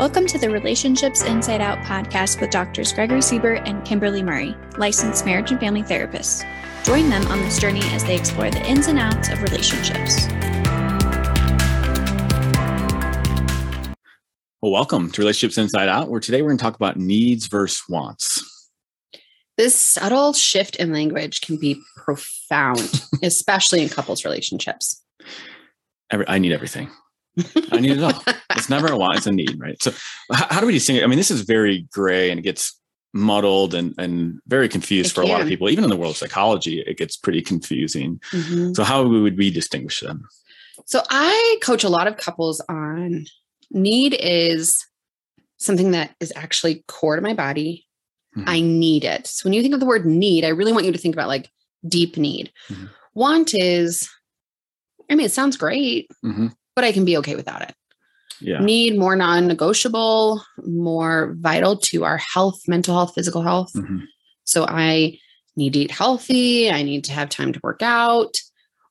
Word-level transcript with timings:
Welcome 0.00 0.26
to 0.28 0.38
the 0.38 0.48
Relationships 0.48 1.24
Inside 1.24 1.60
Out 1.60 1.76
podcast 1.80 2.40
with 2.40 2.48
Doctors 2.48 2.90
Gregory 2.90 3.20
Siebert 3.20 3.68
and 3.68 3.84
Kimberly 3.84 4.22
Murray, 4.22 4.56
licensed 4.78 5.26
marriage 5.26 5.50
and 5.50 5.60
family 5.60 5.82
therapists. 5.82 6.42
Join 6.86 7.10
them 7.10 7.26
on 7.26 7.38
this 7.40 7.58
journey 7.58 7.82
as 7.82 8.02
they 8.04 8.16
explore 8.16 8.50
the 8.50 8.66
ins 8.66 8.86
and 8.86 8.98
outs 8.98 9.28
of 9.28 9.42
relationships. 9.42 10.26
Well, 14.62 14.72
welcome 14.72 15.10
to 15.10 15.20
Relationships 15.20 15.58
Inside 15.58 15.90
Out, 15.90 16.08
where 16.08 16.18
today 16.18 16.40
we're 16.40 16.48
going 16.48 16.56
to 16.56 16.62
talk 16.64 16.76
about 16.76 16.96
needs 16.96 17.46
versus 17.48 17.82
wants. 17.86 18.42
This 19.58 19.78
subtle 19.78 20.32
shift 20.32 20.76
in 20.76 20.94
language 20.94 21.42
can 21.42 21.58
be 21.58 21.78
profound, 21.96 23.04
especially 23.22 23.82
in 23.82 23.90
couples 23.90 24.24
relationships. 24.24 25.04
Every, 26.10 26.26
I 26.26 26.38
need 26.38 26.52
everything. 26.52 26.88
I 27.72 27.80
need 27.80 27.92
it 27.98 28.02
all. 28.02 28.22
It's 28.56 28.68
never 28.68 28.88
a 28.88 28.96
want, 28.96 29.16
it's 29.16 29.26
a 29.26 29.32
need, 29.32 29.58
right? 29.58 29.80
So 29.82 29.92
how, 30.32 30.46
how 30.50 30.60
do 30.60 30.66
we 30.66 30.72
distinguish? 30.72 31.04
I 31.04 31.06
mean, 31.06 31.18
this 31.18 31.30
is 31.30 31.42
very 31.42 31.86
gray 31.92 32.30
and 32.30 32.38
it 32.38 32.42
gets 32.42 32.78
muddled 33.12 33.74
and, 33.74 33.94
and 33.98 34.40
very 34.46 34.68
confused 34.68 35.10
It 35.10 35.14
for 35.14 35.22
a 35.22 35.26
lot 35.26 35.40
of 35.40 35.48
people. 35.48 35.68
Even 35.68 35.84
in 35.84 35.90
the 35.90 35.96
world 35.96 36.12
of 36.12 36.16
psychology, 36.16 36.80
it 36.86 36.96
gets 36.96 37.16
pretty 37.16 37.42
confusing. 37.42 38.20
Mhm. 38.30 38.74
So 38.76 38.84
how 38.84 39.06
would 39.06 39.36
we 39.36 39.50
distinguish 39.50 40.00
them? 40.00 40.28
So 40.86 41.02
I 41.10 41.58
coach 41.62 41.84
a 41.84 41.88
lot 41.88 42.06
of 42.06 42.16
couples 42.16 42.60
on 42.68 43.26
need 43.70 44.16
is 44.18 44.84
something 45.58 45.90
that 45.92 46.14
is 46.20 46.32
actually 46.36 46.84
core 46.88 47.16
to 47.16 47.22
my 47.22 47.34
body. 47.34 47.86
Mhm. 48.36 48.44
I 48.46 48.60
need 48.60 49.04
it. 49.04 49.26
So 49.26 49.44
when 49.44 49.52
you 49.52 49.62
think 49.62 49.74
of 49.74 49.80
the 49.80 49.86
word 49.86 50.06
need, 50.06 50.44
I 50.44 50.48
really 50.48 50.72
want 50.72 50.86
you 50.86 50.92
to 50.92 50.98
think 50.98 51.14
about 51.14 51.28
like 51.28 51.50
deep 51.86 52.16
need. 52.16 52.52
Mhm. 52.68 52.90
Want 53.14 53.54
is, 53.54 54.08
I 55.10 55.16
mean, 55.16 55.26
it 55.26 55.32
sounds 55.32 55.56
great, 55.56 56.08
hmm 56.22 56.48
but 56.74 56.84
I 56.84 56.92
can 56.92 57.04
be 57.04 57.16
okay 57.18 57.36
without 57.36 57.62
it. 57.62 57.74
Yeah. 58.40 58.60
Need 58.60 58.98
more 58.98 59.16
non 59.16 59.46
negotiable, 59.46 60.42
more 60.64 61.34
vital 61.38 61.76
to 61.76 62.04
our 62.04 62.16
health, 62.18 62.60
mental 62.66 62.94
health, 62.94 63.12
physical 63.14 63.42
health. 63.42 63.72
Mhm. 63.74 64.04
So 64.44 64.64
I 64.66 65.18
need 65.56 65.74
to 65.74 65.80
eat 65.80 65.90
healthy. 65.90 66.70
I 66.70 66.82
need 66.82 67.04
to 67.04 67.12
have 67.12 67.28
time 67.28 67.52
to 67.52 67.60
work 67.62 67.82
out. 67.82 68.34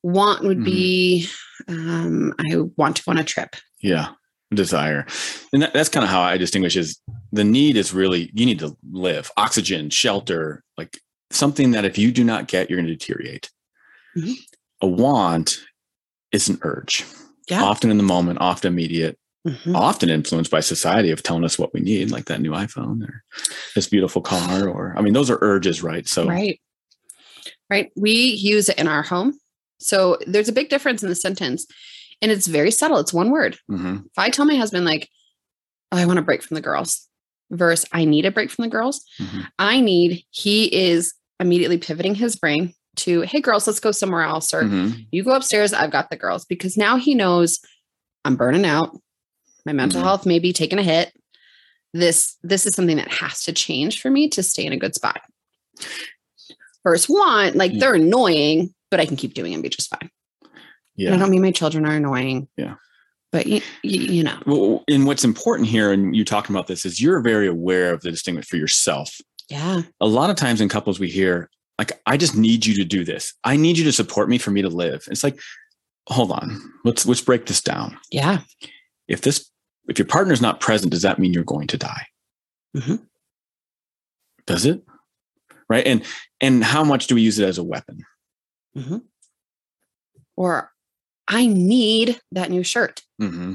Want 0.04 0.44
would 0.44 0.60
Mhm. 0.60 0.66
be 0.66 1.28
um, 1.68 2.34
I 2.40 2.56
want 2.78 2.96
to 2.96 3.04
go 3.04 3.12
on 3.12 3.18
a 3.18 3.24
trip. 3.24 3.56
Yeah. 3.82 4.10
Desire. 4.54 5.06
And 5.54 5.62
that, 5.62 5.74
that's 5.74 5.90
kind 5.90 6.04
of 6.04 6.10
how 6.10 6.22
I 6.22 6.38
distinguish 6.38 6.76
is 6.78 7.00
the 7.32 7.44
need 7.44 7.76
is 7.76 7.94
really, 7.94 8.32
you 8.34 8.46
need 8.46 8.60
to 8.60 8.76
live, 8.92 9.30
oxygen, 9.38 9.90
shelter, 9.90 10.64
like 10.78 11.00
something 11.32 11.72
that 11.72 11.86
if 11.86 11.98
you 11.98 12.12
do 12.12 12.24
not 12.24 12.48
get, 12.48 12.70
you're 12.70 12.78
going 12.78 12.88
to 12.88 12.96
deteriorate. 12.96 13.52
Mhm. 14.18 14.36
A 14.82 14.88
want 14.88 15.60
is 16.32 16.48
an 16.50 16.58
urge, 16.64 17.04
Yeah. 17.50 17.64
often 17.64 17.92
in 17.92 17.98
the 17.98 18.04
moment, 18.04 18.40
often 18.42 18.72
immediate, 18.74 19.18
Mhm. 19.48 19.76
often 19.76 20.10
influenced 20.10 20.52
by 20.52 20.60
society 20.60 21.10
of 21.12 21.24
telling 21.24 21.44
us 21.44 21.58
what 21.58 21.74
we 21.74 21.80
need, 21.80 22.12
like 22.12 22.26
that 22.26 22.42
new 22.42 22.52
iPhone 22.52 23.02
or 23.08 23.24
this 23.76 23.88
beautiful 23.88 24.22
car, 24.22 24.68
or 24.68 24.94
I 24.98 25.02
mean, 25.02 25.14
those 25.14 25.30
are 25.30 25.40
urges, 25.42 25.82
right? 25.84 26.08
So, 26.08 26.28
Right. 26.28 26.60
Right. 27.70 27.92
We 27.96 28.12
use 28.14 28.68
it 28.70 28.78
in 28.80 28.88
our 28.88 29.04
home. 29.04 29.40
So 29.80 30.18
there's 30.28 30.50
a 30.50 30.54
big 30.54 30.70
difference 30.70 31.04
in 31.04 31.10
the 31.10 31.16
sentence. 31.16 31.66
And 32.22 32.32
it's 32.32 32.48
very 32.48 32.72
subtle. 32.72 32.98
It's 32.98 33.14
one 33.14 33.30
word. 33.32 33.58
mhm, 33.72 34.06
If 34.06 34.18
I 34.18 34.30
tell 34.30 34.46
my 34.46 34.56
husband, 34.56 34.84
like, 34.86 35.08
oh, 35.92 35.98
I 35.98 36.06
want 36.06 36.20
a 36.20 36.24
break 36.24 36.44
from 36.44 36.56
the 36.56 36.62
girls, 36.62 37.08
versus 37.52 37.86
I 37.94 38.06
need 38.06 38.26
a 38.26 38.32
break 38.32 38.50
from 38.52 38.64
the 38.64 38.70
girls, 38.70 39.04
mhm, 39.20 39.48
I 39.58 39.80
need, 39.82 40.24
he 40.32 40.66
is 40.66 41.14
immediately 41.40 41.78
pivoting 41.78 42.16
his 42.16 42.36
brain 42.36 42.74
to, 42.98 43.22
hey, 43.22 43.40
girls, 43.42 43.66
let's 43.68 43.80
go 43.80 43.92
somewhere 43.92 44.24
else. 44.24 44.54
Or 44.54 44.64
mhm, 44.64 45.06
you 45.12 45.24
go 45.24 45.32
upstairs, 45.36 45.74
I've 45.74 45.92
got 45.92 46.10
the 46.10 46.16
girls. 46.18 46.46
Because 46.46 46.76
now 46.78 46.98
he 46.98 47.16
knows 47.16 47.60
I'm 48.26 48.36
burning 48.36 48.66
out. 48.66 49.00
My 49.66 49.74
mental 49.74 50.02
Mhm. 50.02 50.04
health 50.06 50.26
may 50.26 50.40
be 50.40 50.52
taking 50.54 50.80
a 50.80 50.84
hit. 50.84 51.14
This 51.94 52.36
this 52.44 52.66
is 52.66 52.76
something 52.76 52.98
that 52.98 53.12
has 53.12 53.44
to 53.44 53.54
change 53.54 54.02
for 54.02 54.10
me 54.12 54.28
to 54.30 54.44
stay 54.44 54.66
in 54.66 54.74
a 54.74 54.78
good 54.78 54.96
spot. 54.96 55.22
First 56.84 57.10
want, 57.10 57.56
like 57.56 57.72
Yeah. 57.74 57.80
they're 57.80 57.96
annoying, 57.96 58.74
but 58.92 59.00
I 59.00 59.06
can 59.06 59.16
keep 59.18 59.34
doing 59.34 59.54
and 59.54 59.64
be 59.64 59.70
just 59.70 59.90
fine. 59.90 60.10
And 60.98 61.14
I 61.14 61.18
don't 61.18 61.30
mean 61.32 61.42
my 61.42 61.52
children 61.52 61.86
are 61.86 61.96
annoying. 61.96 62.48
Yeah. 62.58 62.76
But 63.32 63.48
you, 63.48 63.62
you 63.84 64.24
know, 64.24 64.38
Well, 64.46 64.84
and 64.90 65.06
what's 65.06 65.24
important 65.24 65.68
here, 65.70 65.92
and 65.94 66.16
you 66.16 66.26
talking 66.26 66.54
about 66.56 66.68
this, 66.68 66.86
is 66.86 67.02
you're 67.02 67.22
very 67.22 67.48
aware 67.48 67.94
of 67.94 68.02
the 68.02 68.12
distinction 68.12 68.44
for 68.44 68.58
yourself. 68.58 69.20
yeah. 69.50 69.82
a 70.02 70.06
lot 70.08 70.30
of 70.30 70.36
times 70.36 70.62
in 70.62 70.70
couples 70.70 71.00
we 71.00 71.10
hear 71.10 71.50
like 71.80 71.94
i 72.06 72.16
just 72.18 72.36
need 72.36 72.66
you 72.68 72.76
to 72.76 72.84
do 72.86 73.04
this. 73.04 73.34
I 73.44 73.56
need 73.56 73.78
you 73.80 73.84
to 73.86 73.92
support 73.92 74.30
me 74.30 74.38
for 74.38 74.52
me 74.52 74.62
to 74.62 74.70
live. 74.70 75.08
It's 75.10 75.24
like 75.24 75.40
hold 76.08 76.32
on. 76.32 76.60
Let's 76.86 77.06
let's 77.08 77.22
break 77.22 77.48
this 77.48 77.62
down. 77.62 77.98
Yeah. 78.12 78.42
if 79.08 79.22
this 79.22 79.50
if 79.88 79.98
your 79.98 80.06
partner's 80.08 80.42
not 80.42 80.60
present 80.60 80.92
does 80.92 81.02
that 81.02 81.18
mean 81.18 81.34
you're 81.34 81.44
going 81.56 81.68
to 81.68 81.78
die? 81.78 82.06
Mhm. 82.78 83.00
does 84.46 84.66
it? 84.66 84.84
Right? 85.70 85.86
And 85.88 86.04
and 86.42 86.64
how 86.64 86.84
much 86.84 87.08
do 87.08 87.16
we 87.16 87.22
use 87.22 87.40
it 87.40 87.48
as 87.48 87.58
a 87.58 87.64
weapon? 87.64 88.04
Mhm. 88.78 89.02
Or 90.36 90.72
I 91.28 91.46
need 91.48 92.20
that 92.32 92.50
new 92.50 92.64
shirt. 92.64 93.04
hmm 93.20 93.54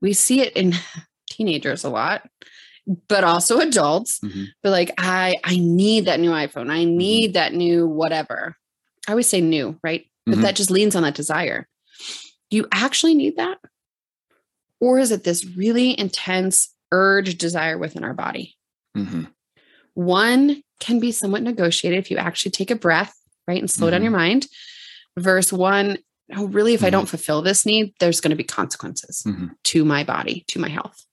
We 0.00 0.12
see 0.14 0.40
it 0.40 0.52
in 0.56 0.74
teenagers 1.30 1.84
a 1.84 1.90
lot, 1.90 2.28
but 3.08 3.24
also 3.24 3.58
adults. 3.60 4.18
Mhm. 4.20 4.46
But 4.62 4.70
like, 4.70 4.92
I 4.98 5.36
I 5.44 5.56
need 5.58 6.06
that 6.06 6.20
new 6.20 6.30
iPhone. 6.30 6.70
I 6.70 6.84
Mm-hmm. 6.84 6.96
need 6.96 7.34
that 7.34 7.54
new 7.54 7.86
whatever. 7.86 8.56
I 9.08 9.12
always 9.12 9.28
say 9.28 9.40
new, 9.40 9.78
right? 9.82 10.06
But 10.26 10.38
Mhm. 10.38 10.42
that 10.42 10.56
just 10.56 10.70
leans 10.70 10.94
on 10.96 11.02
that 11.02 11.14
desire. 11.14 11.68
Do 12.50 12.56
you 12.56 12.66
actually 12.72 13.14
need 13.14 13.36
that? 13.36 13.58
Or 14.80 14.98
is 14.98 15.10
it 15.12 15.24
this 15.24 15.44
really 15.44 15.98
intense 15.98 16.74
urge 16.90 17.38
desire 17.38 17.78
within 17.78 18.04
our 18.04 18.14
body? 18.14 18.56
hmm 18.94 19.24
One 19.94 20.62
can 20.80 20.98
be 21.00 21.12
somewhat 21.12 21.42
negotiated 21.42 21.98
if 21.98 22.10
you 22.10 22.16
actually 22.16 22.50
take 22.50 22.70
a 22.70 22.76
breath, 22.76 23.14
right? 23.46 23.60
And 23.60 23.70
slow 23.70 23.90
down 23.90 24.02
your 24.02 24.10
mind. 24.10 24.46
Verse 25.18 25.52
one, 25.52 25.98
oh, 26.34 26.46
really, 26.46 26.74
if 26.74 26.82
I 26.82 26.88
Mhm. 26.88 26.92
don't 26.92 27.08
fulfill 27.08 27.42
this 27.42 27.64
need, 27.66 27.94
there's 28.00 28.20
going 28.20 28.30
to 28.30 28.36
be 28.36 28.44
consequences 28.44 29.22
Mhm. 29.26 29.50
to 29.64 29.84
my 29.84 30.02
body, 30.02 30.44
to 30.48 30.58
my 30.58 30.68
health. 30.68 31.04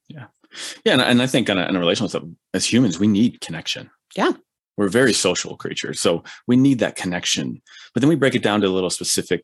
Yeah 0.85 0.93
and, 0.93 1.01
and 1.01 1.21
i 1.21 1.27
think 1.27 1.49
on 1.49 1.57
a, 1.57 1.63
on 1.63 1.75
a 1.75 1.79
relational 1.79 2.09
level 2.13 2.31
as 2.53 2.65
humans 2.71 2.99
we 2.99 3.07
need 3.07 3.39
connection 3.41 3.89
Yeah. 4.15 4.31
we're 4.77 4.89
very 4.89 5.13
social 5.13 5.57
creatures 5.57 5.99
so 5.99 6.23
we 6.47 6.55
need 6.57 6.79
that 6.79 6.95
connection 6.95 7.61
but 7.93 8.01
then 8.01 8.09
we 8.09 8.15
break 8.15 8.35
it 8.35 8.43
down 8.43 8.61
to 8.61 8.69
little 8.69 8.89
specific 8.89 9.43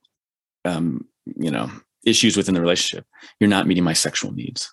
um 0.66 1.06
you 1.38 1.52
know 1.52 1.70
issues 2.06 2.38
within 2.38 2.54
the 2.56 2.62
relationship 2.62 3.06
you're 3.40 3.50
not 3.50 3.68
meeting 3.68 3.84
my 3.84 3.94
sexual 3.94 4.32
needs 4.32 4.72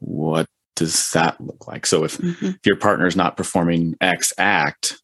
what 0.00 0.46
does 0.76 1.10
that 1.12 1.40
look 1.40 1.66
like 1.68 1.86
so 1.86 2.04
if, 2.04 2.18
Mhm. 2.18 2.54
if 2.56 2.66
your 2.66 2.76
partner 2.76 3.06
is 3.06 3.16
not 3.16 3.36
performing 3.36 3.94
x 4.00 4.32
act 4.38 5.00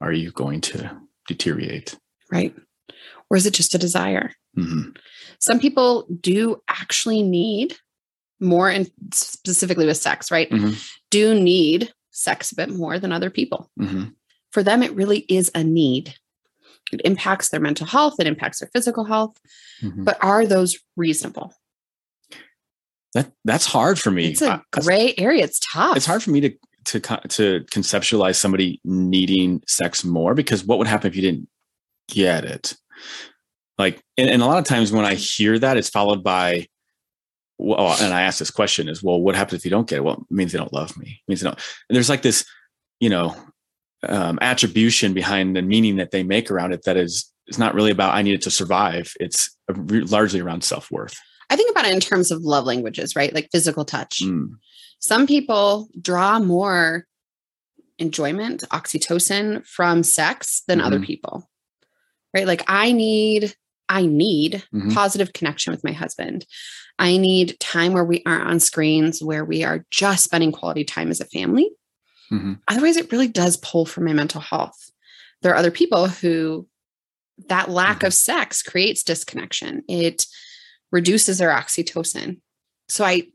are 0.00 0.12
you 0.12 0.30
going 0.32 0.60
to 0.60 0.90
deteriorate 1.28 1.96
Right. 2.32 2.54
Or 3.30 3.36
is 3.36 3.46
it 3.46 3.52
just 3.54 3.74
a 3.74 3.78
desire? 3.78 4.32
hmm 4.54 4.90
Some 5.40 5.60
people 5.60 6.06
do 6.20 6.62
actually 6.68 7.22
need 7.22 7.76
more, 8.40 8.68
and 8.70 8.90
specifically 9.12 9.86
with 9.86 9.96
sex, 9.96 10.30
right? 10.30 10.50
Mhm. 10.50 10.76
Do 11.10 11.34
need 11.38 11.92
sex 12.10 12.52
a 12.52 12.56
bit 12.56 12.70
more 12.70 12.98
than 12.98 13.12
other 13.12 13.30
people. 13.30 13.70
hmm 13.78 14.04
For 14.52 14.62
them, 14.62 14.82
it 14.82 14.92
really 14.94 15.20
is 15.28 15.50
a 15.54 15.64
need. 15.64 16.14
It 16.92 17.00
impacts 17.04 17.48
their 17.48 17.60
mental 17.60 17.86
health, 17.86 18.14
it 18.20 18.26
impacts 18.26 18.60
their 18.60 18.70
physical 18.72 19.04
health. 19.04 19.36
hmm 19.80 20.04
But 20.04 20.18
are 20.22 20.46
those 20.46 20.78
reasonable? 20.96 21.52
that 23.14 23.30
that's 23.44 23.64
hard 23.66 23.98
for 23.98 24.10
me 24.10 24.26
It's 24.26 24.42
a 24.42 24.60
gray 24.72 25.14
area. 25.16 25.44
It's 25.44 25.60
tough. 25.60 25.96
it's 25.96 26.06
hard 26.06 26.22
for 26.22 26.30
me 26.30 26.40
to 26.40 26.50
to 26.86 27.00
to 27.00 27.64
conceptualize 27.70 28.34
somebody 28.36 28.80
needing 28.84 29.62
sex 29.68 30.04
more 30.04 30.34
because 30.34 30.64
what 30.64 30.78
would 30.78 30.86
happen 30.88 31.06
if 31.08 31.16
you 31.16 31.22
didn't 31.22 31.48
get 32.08 32.44
it 32.44 32.74
like 33.78 34.02
and, 34.18 34.28
and 34.28 34.42
a 34.42 34.46
lot 34.46 34.58
of 34.58 34.64
times 34.64 34.92
when 34.92 35.04
i 35.06 35.14
hear 35.14 35.58
that 35.58 35.76
it's 35.78 35.88
followed 35.88 36.22
by 36.22 36.66
well 37.64 37.96
and 38.00 38.12
i 38.14 38.22
ask 38.22 38.38
this 38.38 38.50
question 38.50 38.88
is 38.88 39.02
well 39.02 39.20
what 39.20 39.34
happens 39.34 39.60
if 39.60 39.64
you 39.64 39.70
don't 39.70 39.88
get 39.88 39.96
it 39.96 40.04
well 40.04 40.14
it 40.30 40.34
means 40.34 40.52
they 40.52 40.58
don't 40.58 40.72
love 40.72 40.96
me 40.96 41.20
it 41.26 41.28
means 41.28 41.40
they 41.40 41.44
don't 41.48 41.58
and 41.88 41.96
there's 41.96 42.08
like 42.10 42.22
this 42.22 42.44
you 43.00 43.08
know 43.10 43.34
um, 44.08 44.38
attribution 44.42 45.14
behind 45.14 45.56
the 45.56 45.62
meaning 45.62 45.96
that 45.96 46.10
they 46.10 46.22
make 46.22 46.50
around 46.50 46.72
it 46.72 46.82
that 46.84 46.96
is 46.96 47.32
it's 47.46 47.58
not 47.58 47.74
really 47.74 47.90
about 47.90 48.14
i 48.14 48.22
need 48.22 48.34
it 48.34 48.42
to 48.42 48.50
survive 48.50 49.12
it's 49.20 49.56
largely 49.88 50.40
around 50.40 50.62
self-worth 50.64 51.16
I 51.50 51.56
think 51.56 51.70
about 51.70 51.84
it 51.84 51.92
in 51.92 52.00
terms 52.00 52.30
of 52.30 52.40
love 52.42 52.64
languages, 52.64 53.14
right? 53.14 53.32
Like 53.32 53.50
physical 53.52 53.84
touch. 53.84 54.22
Mm, 54.24 54.52
Some 54.98 55.26
people 55.26 55.88
draw 56.00 56.38
more 56.40 57.04
enjoyment, 57.98 58.64
oxytocin 58.70 59.64
from 59.66 60.02
sex 60.02 60.62
than 60.66 60.80
other 60.80 60.98
Mhm. 60.98 61.04
people. 61.04 61.50
Right? 62.34 62.46
Like 62.46 62.64
I 62.66 62.92
need 62.92 63.54
I 63.90 64.06
need 64.06 64.64
Mhm. 64.74 64.94
positive 64.94 65.34
connection 65.34 65.70
with 65.70 65.84
my 65.84 65.92
husband. 65.92 66.46
I 66.98 67.16
need 67.16 67.58
time 67.60 67.92
where 67.92 68.04
we 68.04 68.22
aren't 68.24 68.48
on 68.48 68.60
screens, 68.60 69.22
where 69.22 69.44
we 69.44 69.64
are 69.64 69.84
just 69.90 70.24
spending 70.24 70.52
quality 70.52 70.84
time 70.84 71.10
as 71.10 71.20
a 71.20 71.24
family. 71.26 71.70
mhm. 72.32 72.58
Otherwise, 72.68 72.96
it 72.96 73.12
really 73.12 73.28
does 73.28 73.56
pull 73.58 73.84
from 73.84 74.04
my 74.06 74.12
mental 74.12 74.40
health. 74.40 74.90
There 75.42 75.52
are 75.52 75.56
other 75.56 75.70
people 75.70 76.08
who 76.08 76.66
that 77.48 77.68
lack 77.68 78.00
Mhm. 78.00 78.06
of 78.06 78.14
sex 78.14 78.62
creates 78.62 79.02
disconnection. 79.02 79.82
It 79.88 80.24
reduces 80.92 81.38
their 81.38 81.50
oxytocin. 81.50 82.40
So 82.88 83.04
I 83.04 83.26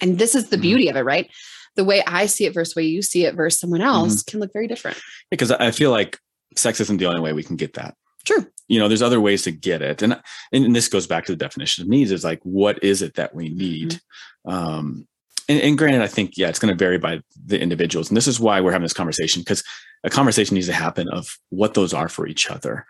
And 0.00 0.18
this 0.18 0.34
is 0.34 0.48
the 0.48 0.56
Mhm. 0.56 0.62
beauty 0.62 0.88
of 0.88 0.96
it, 0.96 1.02
right? 1.02 1.30
The 1.76 1.84
way 1.84 2.02
I 2.06 2.26
see 2.26 2.44
it 2.46 2.54
versus 2.54 2.74
the 2.74 2.80
way 2.80 2.86
you 2.86 3.02
see 3.02 3.24
it 3.24 3.34
versus 3.36 3.60
someone 3.60 3.80
else 3.82 4.22
can 4.24 4.40
look 4.40 4.52
very 4.52 4.66
different. 4.66 4.98
because 5.30 5.50
I 5.52 5.70
feel 5.70 5.90
like 5.92 6.18
sex 6.56 6.80
isn't 6.80 6.96
the 6.98 7.06
only 7.06 7.20
way 7.20 7.32
we 7.32 7.44
can 7.44 7.54
get 7.56 7.74
that. 7.74 7.94
True. 8.24 8.46
You 8.68 8.78
know, 8.78 8.88
there's 8.88 9.02
other 9.02 9.20
ways 9.20 9.42
to 9.42 9.50
get 9.50 9.82
it, 9.82 10.02
and 10.02 10.20
and 10.52 10.74
this 10.74 10.88
goes 10.88 11.06
back 11.06 11.24
to 11.26 11.32
the 11.32 11.36
definition 11.36 11.82
of 11.82 11.88
needs. 11.88 12.10
Is 12.10 12.24
like, 12.24 12.40
what 12.42 12.82
is 12.82 13.02
it 13.02 13.14
that 13.14 13.34
we 13.34 13.48
need? 13.50 14.00
Um, 14.46 15.06
and, 15.48 15.60
and 15.60 15.76
granted, 15.78 16.02
I 16.02 16.06
think 16.06 16.36
yeah, 16.36 16.48
it's 16.48 16.58
going 16.58 16.72
to 16.72 16.78
vary 16.78 16.98
by 16.98 17.20
the 17.46 17.60
individuals, 17.60 18.08
and 18.08 18.16
this 18.16 18.28
is 18.28 18.40
why 18.40 18.60
we're 18.60 18.72
having 18.72 18.84
this 18.84 18.92
conversation 18.92 19.42
because 19.42 19.62
a 20.04 20.10
conversation 20.10 20.54
needs 20.54 20.68
to 20.68 20.72
happen 20.72 21.08
of 21.08 21.36
what 21.50 21.74
those 21.74 21.92
are 21.92 22.08
for 22.08 22.26
each 22.26 22.50
other. 22.50 22.86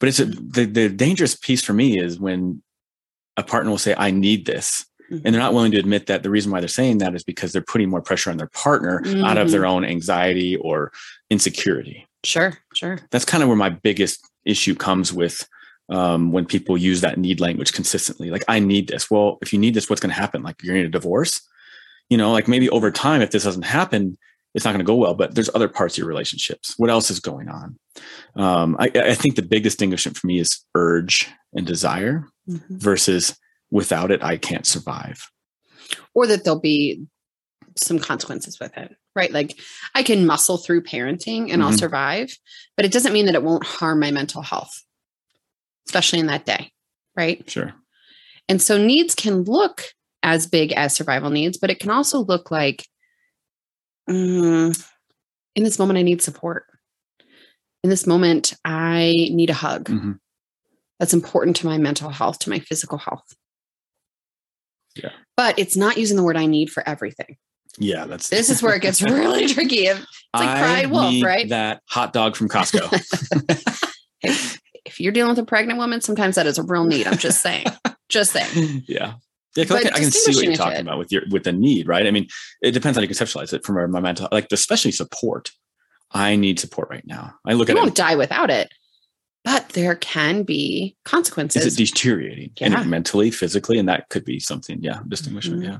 But 0.00 0.08
it's 0.08 0.18
a, 0.18 0.24
the 0.24 0.64
the 0.64 0.88
dangerous 0.88 1.36
piece 1.36 1.62
for 1.62 1.72
me 1.74 1.98
is 1.98 2.18
when 2.18 2.62
a 3.36 3.42
partner 3.42 3.70
will 3.70 3.78
say, 3.78 3.94
"I 3.96 4.10
need 4.10 4.46
this," 4.46 4.84
Mhm. 5.10 5.22
and 5.24 5.34
they're 5.34 5.42
not 5.42 5.52
willing 5.54 5.72
to 5.72 5.78
admit 5.78 6.06
that 6.06 6.22
the 6.22 6.30
reason 6.30 6.50
why 6.50 6.60
they're 6.60 6.68
saying 6.68 6.98
that 6.98 7.14
is 7.14 7.22
because 7.24 7.52
they're 7.52 7.60
putting 7.62 7.90
more 7.90 8.00
pressure 8.02 8.30
on 8.30 8.36
their 8.38 8.48
partner 8.48 9.02
out 9.24 9.36
of 9.38 9.50
their 9.50 9.66
own 9.66 9.84
anxiety 9.84 10.56
or 10.56 10.92
insecurity 11.30 12.06
Sure, 12.24 12.56
sure. 12.74 12.98
that's 13.10 13.24
kind 13.24 13.42
of 13.42 13.48
where 13.48 13.56
my 13.56 13.68
biggest 13.70 14.26
issue 14.44 14.74
comes 14.74 15.12
with 15.12 15.46
um, 15.88 16.32
when 16.32 16.46
people 16.46 16.76
use 16.76 17.00
that 17.00 17.18
need 17.18 17.40
language 17.40 17.72
consistently. 17.72 18.30
Like, 18.30 18.44
I 18.48 18.60
need 18.60 18.88
this. 18.88 19.10
Well, 19.10 19.38
if 19.42 19.52
you 19.52 19.58
need 19.58 19.74
this, 19.74 19.90
what's 19.90 20.00
going 20.00 20.14
to 20.14 20.20
happen? 20.20 20.42
Like, 20.42 20.62
you're 20.62 20.74
going 20.74 20.84
to 20.86 20.90
divorce. 20.90 21.40
You 22.08 22.16
know, 22.16 22.32
like 22.32 22.48
maybe 22.48 22.68
over 22.70 22.90
time, 22.90 23.22
if 23.22 23.30
this 23.30 23.44
doesn't 23.44 23.62
happen, 23.64 24.18
it's 24.54 24.64
not 24.64 24.72
going 24.72 24.84
to 24.84 24.84
go 24.84 24.96
well. 24.96 25.14
But 25.14 25.34
there's 25.34 25.50
other 25.54 25.68
parts 25.68 25.94
of 25.94 25.98
your 25.98 26.08
relationships. 26.08 26.74
What 26.76 26.90
else 26.90 27.10
is 27.10 27.20
going 27.20 27.48
on? 27.48 27.78
Um, 28.36 28.76
I, 28.80 28.90
I 28.94 29.14
think 29.14 29.36
the 29.36 29.42
big 29.42 29.62
distinguishment 29.62 30.16
for 30.16 30.26
me 30.26 30.38
is 30.40 30.64
urge 30.74 31.28
and 31.52 31.66
desire 31.66 32.24
Mhm. 32.48 32.80
versus 32.80 33.36
without 33.70 34.10
it, 34.10 34.24
I 34.24 34.36
can't 34.36 34.66
survive. 34.66 35.28
Or 36.14 36.26
that 36.26 36.42
there'll 36.42 36.58
be 36.58 37.04
some 37.76 38.00
consequences 38.00 38.58
with 38.60 38.76
it, 38.76 38.96
right? 39.16 39.32
Like 39.32 39.58
I 39.94 40.02
can 40.02 40.26
muscle 40.26 40.56
through 40.58 40.82
parenting 40.82 41.52
and 41.52 41.62
I'll 41.62 41.72
Mhm. 41.72 41.78
survive, 41.78 42.36
but 42.76 42.84
it 42.84 42.92
doesn't 42.92 43.12
mean 43.12 43.26
that 43.26 43.34
it 43.34 43.42
won't 43.42 43.64
harm 43.66 44.00
my 44.00 44.10
mental 44.10 44.42
health, 44.42 44.84
especially 45.86 46.20
in 46.20 46.26
that 46.26 46.46
day, 46.46 46.72
right? 47.16 47.48
Sure. 47.50 47.74
And 48.48 48.60
so 48.60 48.78
needs 48.78 49.14
can 49.14 49.42
look 49.42 49.84
as 50.22 50.46
big 50.46 50.72
as 50.72 50.94
survival 50.94 51.30
needs, 51.30 51.58
but 51.58 51.70
it 51.70 51.80
can 51.80 51.90
also 51.90 52.20
look 52.20 52.50
like 52.50 52.86
mm, 54.08 54.88
in 55.54 55.64
this 55.64 55.78
moment, 55.78 55.98
I 55.98 56.02
need 56.02 56.22
support. 56.22 56.66
In 57.82 57.90
this 57.90 58.06
moment, 58.06 58.54
I 58.64 59.28
need 59.30 59.50
a 59.50 59.54
hug. 59.54 59.88
Mhm. 59.88 60.18
That's 60.98 61.14
important 61.14 61.56
to 61.56 61.66
my 61.66 61.78
mental 61.78 62.10
health, 62.10 62.40
to 62.40 62.50
my 62.50 62.58
physical 62.58 62.98
health. 62.98 63.34
Yeah. 64.96 65.12
But 65.36 65.58
it's 65.58 65.76
not 65.76 65.96
using 65.96 66.16
the 66.16 66.22
word 66.22 66.36
I 66.36 66.46
need 66.46 66.70
for 66.70 66.86
everything. 66.86 67.36
Yeah, 67.78 68.06
that's 68.06 68.28
This 68.28 68.50
is 68.50 68.62
where 68.62 68.74
it 68.74 68.82
gets 68.82 69.00
really 69.02 69.46
tricky. 69.54 69.86
If, 69.86 69.98
like 70.34 70.48
I 70.48 70.86
wolf, 70.86 71.10
need 71.12 71.24
right? 71.24 71.48
That 71.48 71.82
hot 71.88 72.12
dog 72.12 72.36
from 72.36 72.48
Costco. 72.48 72.90
if 74.22 75.00
you're 75.00 75.12
dealing 75.12 75.30
with 75.30 75.38
a 75.38 75.44
pregnant 75.46 75.78
woman, 75.78 76.00
sometimes 76.00 76.34
that 76.36 76.46
is 76.46 76.58
a 76.58 76.62
real 76.62 76.84
need. 76.84 77.06
I'm 77.06 77.18
just 77.18 77.40
saying. 77.40 77.66
just 78.08 78.32
saying. 78.32 78.84
yeah. 78.88 79.14
Yeah, 79.56 79.64
I 79.64 79.82
can, 79.82 79.92
I 79.94 79.98
can 79.98 80.10
see 80.12 80.32
what 80.36 80.44
you're 80.44 80.54
talking 80.54 80.76
should. 80.76 80.86
about 80.86 80.98
with 80.98 81.10
your 81.10 81.22
with 81.30 81.42
the 81.42 81.52
need, 81.52 81.88
right? 81.88 82.06
I 82.06 82.12
mean, 82.12 82.28
it 82.62 82.70
depends 82.70 82.96
how 82.96 83.02
you 83.02 83.08
conceptualize 83.08 83.52
it 83.52 83.64
from 83.64 83.90
my 83.90 83.98
mental, 84.00 84.28
like 84.30 84.46
especially 84.52 84.92
support. 84.92 85.50
I 86.12 86.36
need 86.36 86.60
support 86.60 86.88
right 86.88 87.04
now. 87.04 87.34
I 87.44 87.54
look 87.54 87.68
at 87.68 87.72
You 87.74 87.78
at 87.78 87.82
won't 87.82 87.98
it. 87.98 88.02
die 88.02 88.14
without 88.14 88.48
it, 88.50 88.72
but 89.44 89.70
there 89.70 89.96
can 89.96 90.44
be 90.44 90.96
consequences. 91.04 91.66
Is 91.66 91.74
it 91.74 91.78
deteriorating 91.78 92.52
Yeah. 92.60 92.80
and 92.80 92.88
mentally, 92.90 93.32
physically, 93.32 93.76
and 93.78 93.88
that 93.88 94.08
could 94.08 94.24
be 94.24 94.38
something. 94.38 94.78
Yeah, 94.82 95.00
distinguishment. 95.08 95.62
Mhm. 95.62 95.66
Yeah, 95.66 95.78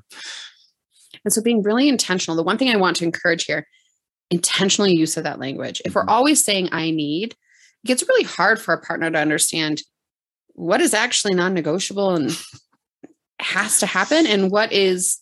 And 1.25 1.33
so 1.33 1.43
being 1.43 1.63
really 1.63 1.89
intentional, 1.89 2.37
the 2.37 2.43
one 2.43 2.59
thing 2.59 2.71
I 2.71 2.77
want 2.77 2.97
to 2.97 3.05
encourage 3.05 3.45
here, 3.45 3.67
intentional 4.31 4.89
use 4.89 5.17
of 5.17 5.25
that 5.25 5.39
language. 5.41 5.83
If 5.85 5.95
we're 5.95 6.05
Mhm. 6.07 6.11
always 6.11 6.45
saying 6.45 6.69
I 6.73 6.91
need, 6.91 7.33
it 7.33 7.87
gets 7.87 8.07
really 8.09 8.25
hard 8.25 8.61
for 8.61 8.73
a 8.75 8.81
partner 8.81 9.11
to 9.11 9.19
understand 9.19 9.83
what 10.55 10.81
is 10.81 10.95
actually 10.95 11.35
non-negotiable 11.35 12.15
and 12.15 12.37
has 13.41 13.81
to 13.81 13.87
happen 13.87 14.27
and 14.27 14.51
what 14.51 14.73
is 14.73 15.19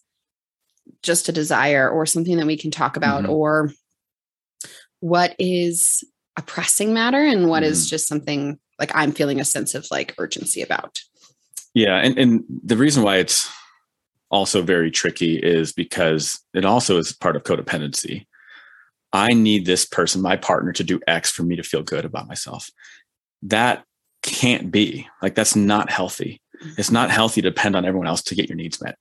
just 1.02 1.28
a 1.28 1.32
desire 1.32 1.88
or 1.88 2.06
something 2.06 2.36
that 2.36 2.46
we 2.46 2.56
can 2.56 2.70
talk 2.70 2.96
about 2.96 3.24
Mhm. 3.24 3.30
or 3.30 3.72
what 5.00 5.34
is 5.38 6.02
a 6.36 6.42
pressing 6.42 6.92
matter 6.92 7.22
and 7.24 7.48
what 7.48 7.62
is 7.62 7.86
Mhm. 7.86 7.90
just 7.90 8.08
something 8.08 8.58
like 8.78 8.90
I'm 8.94 9.12
feeling 9.12 9.40
a 9.40 9.44
sense 9.44 9.74
of 9.74 9.86
like 9.90 10.14
urgency 10.18 10.62
about. 10.62 11.00
yeah, 11.74 11.96
and 11.98 12.18
and 12.18 12.44
the 12.64 12.76
reason 12.76 13.02
why 13.04 13.18
it's 13.18 13.48
also 14.30 14.62
very 14.62 14.90
tricky 14.90 15.36
is 15.36 15.72
because 15.72 16.40
it 16.54 16.64
also 16.64 16.98
is 16.98 17.12
part 17.12 17.36
of 17.36 17.44
codependency. 17.44 18.26
I 19.12 19.28
need 19.28 19.64
this 19.64 19.86
person, 19.86 20.20
my 20.20 20.36
partner, 20.36 20.72
to 20.74 20.84
do 20.84 21.00
X 21.06 21.30
for 21.30 21.42
me 21.42 21.56
to 21.56 21.62
feel 21.62 21.82
good 21.82 22.04
about 22.04 22.28
myself. 22.28 22.68
That 23.42 23.84
can't 24.22 24.70
be 24.70 25.08
like 25.22 25.34
that's 25.34 25.56
not 25.56 25.90
healthy. 25.90 26.40
It's 26.76 26.90
not 26.90 27.10
healthy 27.10 27.40
to 27.40 27.50
depend 27.50 27.76
on 27.76 27.84
everyone 27.84 28.08
else 28.08 28.22
to 28.24 28.34
get 28.34 28.48
your 28.48 28.56
needs 28.56 28.82
met. 28.82 28.98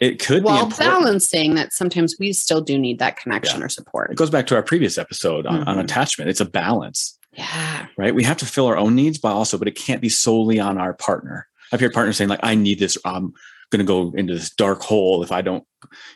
It 0.00 0.18
could 0.18 0.42
be 0.42 0.46
While 0.46 0.70
balancing 0.70 1.54
that 1.54 1.72
sometimes 1.72 2.16
we 2.18 2.32
still 2.32 2.60
do 2.60 2.76
need 2.78 2.98
that 2.98 3.16
connection 3.16 3.62
or 3.62 3.68
support. 3.68 4.10
It 4.10 4.16
goes 4.16 4.30
back 4.30 4.46
to 4.48 4.56
our 4.56 4.62
previous 4.62 4.98
episode 4.98 5.46
on, 5.46 5.62
on 5.68 5.76
Mhm. 5.76 5.84
attachment. 5.84 6.30
It's 6.30 6.40
a 6.40 6.44
balance, 6.46 7.16
Yeah. 7.32 7.86
right? 7.96 8.14
We 8.14 8.24
have 8.24 8.38
to 8.38 8.46
fill 8.46 8.66
our 8.66 8.76
own 8.76 8.96
needs, 8.96 9.18
but 9.18 9.32
also, 9.32 9.56
but 9.56 9.68
it 9.68 9.76
can't 9.76 10.00
be 10.00 10.08
solely 10.08 10.58
on 10.58 10.78
our 10.78 10.94
partner. 10.94 11.46
I've 11.70 11.78
heard 11.80 11.92
partners 11.92 12.16
saying, 12.16 12.30
like, 12.30 12.40
I 12.42 12.56
need 12.56 12.80
this. 12.80 12.98
I'm 13.04 13.34
going 13.74 13.84
to 13.84 14.12
go 14.12 14.16
into 14.16 14.34
this 14.34 14.50
dark 14.50 14.82
hole 14.82 15.22
if 15.22 15.32
I 15.32 15.42
don't 15.42 15.64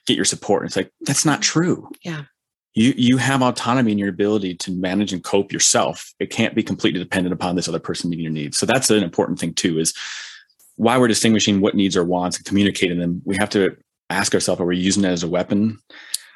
get 0.06 0.16
your 0.16 0.24
support. 0.24 0.62
And 0.62 0.68
it's 0.68 0.76
like, 0.76 0.92
that's 1.00 1.24
not 1.24 1.42
true. 1.42 1.90
Yeah. 2.04 2.22
You, 2.74 2.94
you 2.96 3.16
have 3.16 3.42
autonomy 3.42 3.90
in 3.92 3.98
your 3.98 4.08
ability 4.08 4.54
to 4.56 4.70
manage 4.70 5.12
and 5.12 5.24
cope 5.24 5.52
yourself. 5.52 6.14
It 6.20 6.30
can't 6.30 6.54
be 6.54 6.62
completely 6.62 7.00
dependent 7.00 7.32
upon 7.32 7.56
this 7.56 7.68
other 7.68 7.80
person 7.80 8.08
meeting 8.08 8.24
your 8.24 8.32
needs. 8.32 8.56
So 8.56 8.66
that's 8.66 8.90
an 8.90 9.02
important 9.02 9.40
thing 9.40 9.54
too, 9.54 9.80
is 9.80 9.92
why 10.76 10.96
we're 10.96 11.08
distinguishing 11.08 11.60
what 11.60 11.74
needs 11.74 11.96
are 11.96 12.04
wants 12.04 12.36
and 12.36 12.46
communicating 12.46 13.00
them. 13.00 13.20
We 13.24 13.36
have 13.36 13.50
to 13.50 13.76
ask 14.10 14.32
ourselves, 14.32 14.60
are 14.60 14.64
we 14.64 14.78
using 14.78 15.04
it 15.04 15.08
as 15.08 15.24
a 15.24 15.28
weapon 15.28 15.78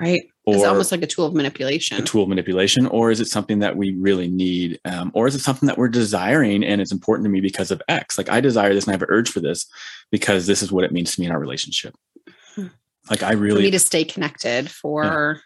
Right. 0.03 0.23
Or 0.45 0.57
it's 0.57 0.65
almost 0.65 0.91
like 0.91 1.03
a 1.03 1.07
tool 1.07 1.27
of 1.27 1.35
manipulation. 1.35 1.97
a 1.97 2.03
tool 2.03 2.25
of 2.25 2.29
manipulation 2.29 2.87
or 2.89 3.13
is 3.13 3.21
it 3.21 3.29
something 3.29 3.61
that 3.61 3.77
we 3.77 3.93
really 3.95 4.27
need 4.29 4.81
um, 4.85 5.13
or 5.15 5.29
is 5.29 5.37
it 5.37 5.41
something 5.41 5.69
that 5.69 5.79
we're 5.79 5.89
desiring 5.89 6.65
and 6.65 6.81
it's 6.81 6.91
important 6.91 7.25
to 7.27 7.31
me 7.31 7.41
because 7.41 7.71
of 7.71 7.81
x 7.89 8.19
like 8.19 8.29
i 8.29 8.41
desire 8.41 8.75
this 8.75 8.85
and 8.85 8.91
i 8.91 8.95
have 8.95 9.03
an 9.03 9.09
urge 9.11 9.31
for 9.31 9.39
this 9.39 9.67
because 10.11 10.49
this 10.49 10.61
is 10.61 10.73
what 10.73 10.83
it 10.83 10.91
means 10.91 11.15
to 11.15 11.21
me 11.21 11.27
in 11.27 11.33
our 11.33 11.39
relationship 11.39 11.95
Hmm. 12.57 12.67
like 13.09 13.23
i 13.23 13.31
for 13.33 13.37
really 13.39 13.63
me 13.63 13.71
to 13.71 13.79
stay 13.79 14.03
connected, 14.05 14.69
for 14.69 15.41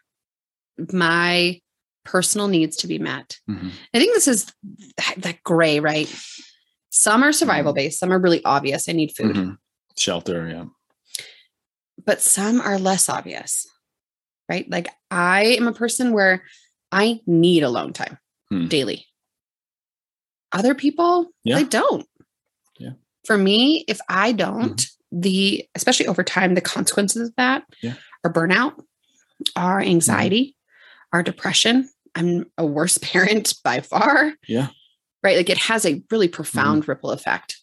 my 0.91 1.61
personal 2.05 2.49
needs 2.49 2.77
to 2.79 2.87
be 2.87 2.99
met. 2.99 3.39
Mhm. 3.51 3.71
I 3.93 3.99
think 3.99 4.15
this 4.15 4.29
is 4.29 4.47
that, 5.19 5.43
gray, 5.45 5.81
right? 5.81 6.09
Some 6.91 7.23
are 7.23 7.33
survival 7.33 7.73
based, 7.75 7.99
some 7.99 8.13
are 8.13 8.19
really 8.19 8.43
obvious. 8.45 8.89
I 8.89 8.93
need 8.93 9.13
food, 9.15 9.37
Mhm. 9.37 9.59
shelter 9.99 10.49
yeah 10.49 10.65
but 12.05 12.21
some 12.23 12.61
are 12.61 12.79
less 12.79 13.09
obvious, 13.09 13.67
right? 14.49 14.69
Like 14.71 14.89
I 15.11 15.45
am 15.59 15.69
a 15.69 15.73
person 15.73 16.13
where 16.13 16.45
I 16.93 17.21
need 17.27 17.63
alone 17.63 17.93
time 17.93 18.19
Hmm. 18.51 18.69
daily. 18.69 19.07
Other 20.53 20.75
people, 20.75 21.29
Yeah. 21.45 21.57
they 21.59 21.65
don't. 21.65 22.07
Yeah. 22.79 22.93
For 23.27 23.37
me, 23.37 23.85
if 23.89 24.01
I 24.09 24.33
don't, 24.33 24.77
mm-hmm. 24.77 25.21
the 25.21 25.69
especially 25.75 26.07
over 26.07 26.23
time, 26.23 26.55
the 26.55 26.61
consequences 26.61 27.29
of 27.29 27.35
that 27.37 27.65
Yeah. 27.83 27.95
are 28.25 28.33
burnout, 28.33 28.81
are 29.57 29.81
anxiety, 29.81 30.51
mm-hmm. 30.51 31.19
are 31.19 31.23
depression. 31.23 31.91
I'm 32.15 32.47
a 32.57 32.65
worse 32.65 32.99
parent 33.03 33.55
by 33.65 33.81
far. 33.81 34.35
Yeah. 34.47 34.69
Right. 35.23 35.37
Like 35.37 35.51
it 35.51 35.59
has 35.59 35.85
a 35.85 36.03
really 36.11 36.29
profound 36.29 36.83
mm-hmm. 36.83 36.93
ripple 36.93 37.11
effect. 37.11 37.59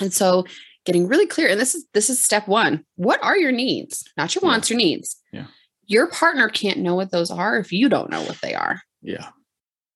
And 0.00 0.14
so 0.14 0.46
getting 0.86 1.08
really 1.08 1.26
clear, 1.26 1.48
and 1.48 1.60
this 1.60 1.74
is 1.74 1.84
this 1.92 2.08
is 2.08 2.22
step 2.22 2.46
one. 2.46 2.84
What 2.94 3.22
are 3.22 3.36
your 3.36 3.52
needs? 3.52 4.04
Not 4.16 4.34
your 4.34 4.42
Yeah. 4.44 4.48
wants, 4.48 4.70
your 4.70 4.76
needs. 4.76 5.16
Yeah. 5.32 5.46
Your 5.90 6.06
partner 6.06 6.48
can't 6.48 6.78
know 6.78 6.94
what 6.94 7.10
those 7.10 7.32
are 7.32 7.58
if 7.58 7.72
you 7.72 7.88
don't 7.88 8.10
know 8.10 8.22
what 8.22 8.40
they 8.40 8.54
are. 8.54 8.80
yeah 9.02 9.30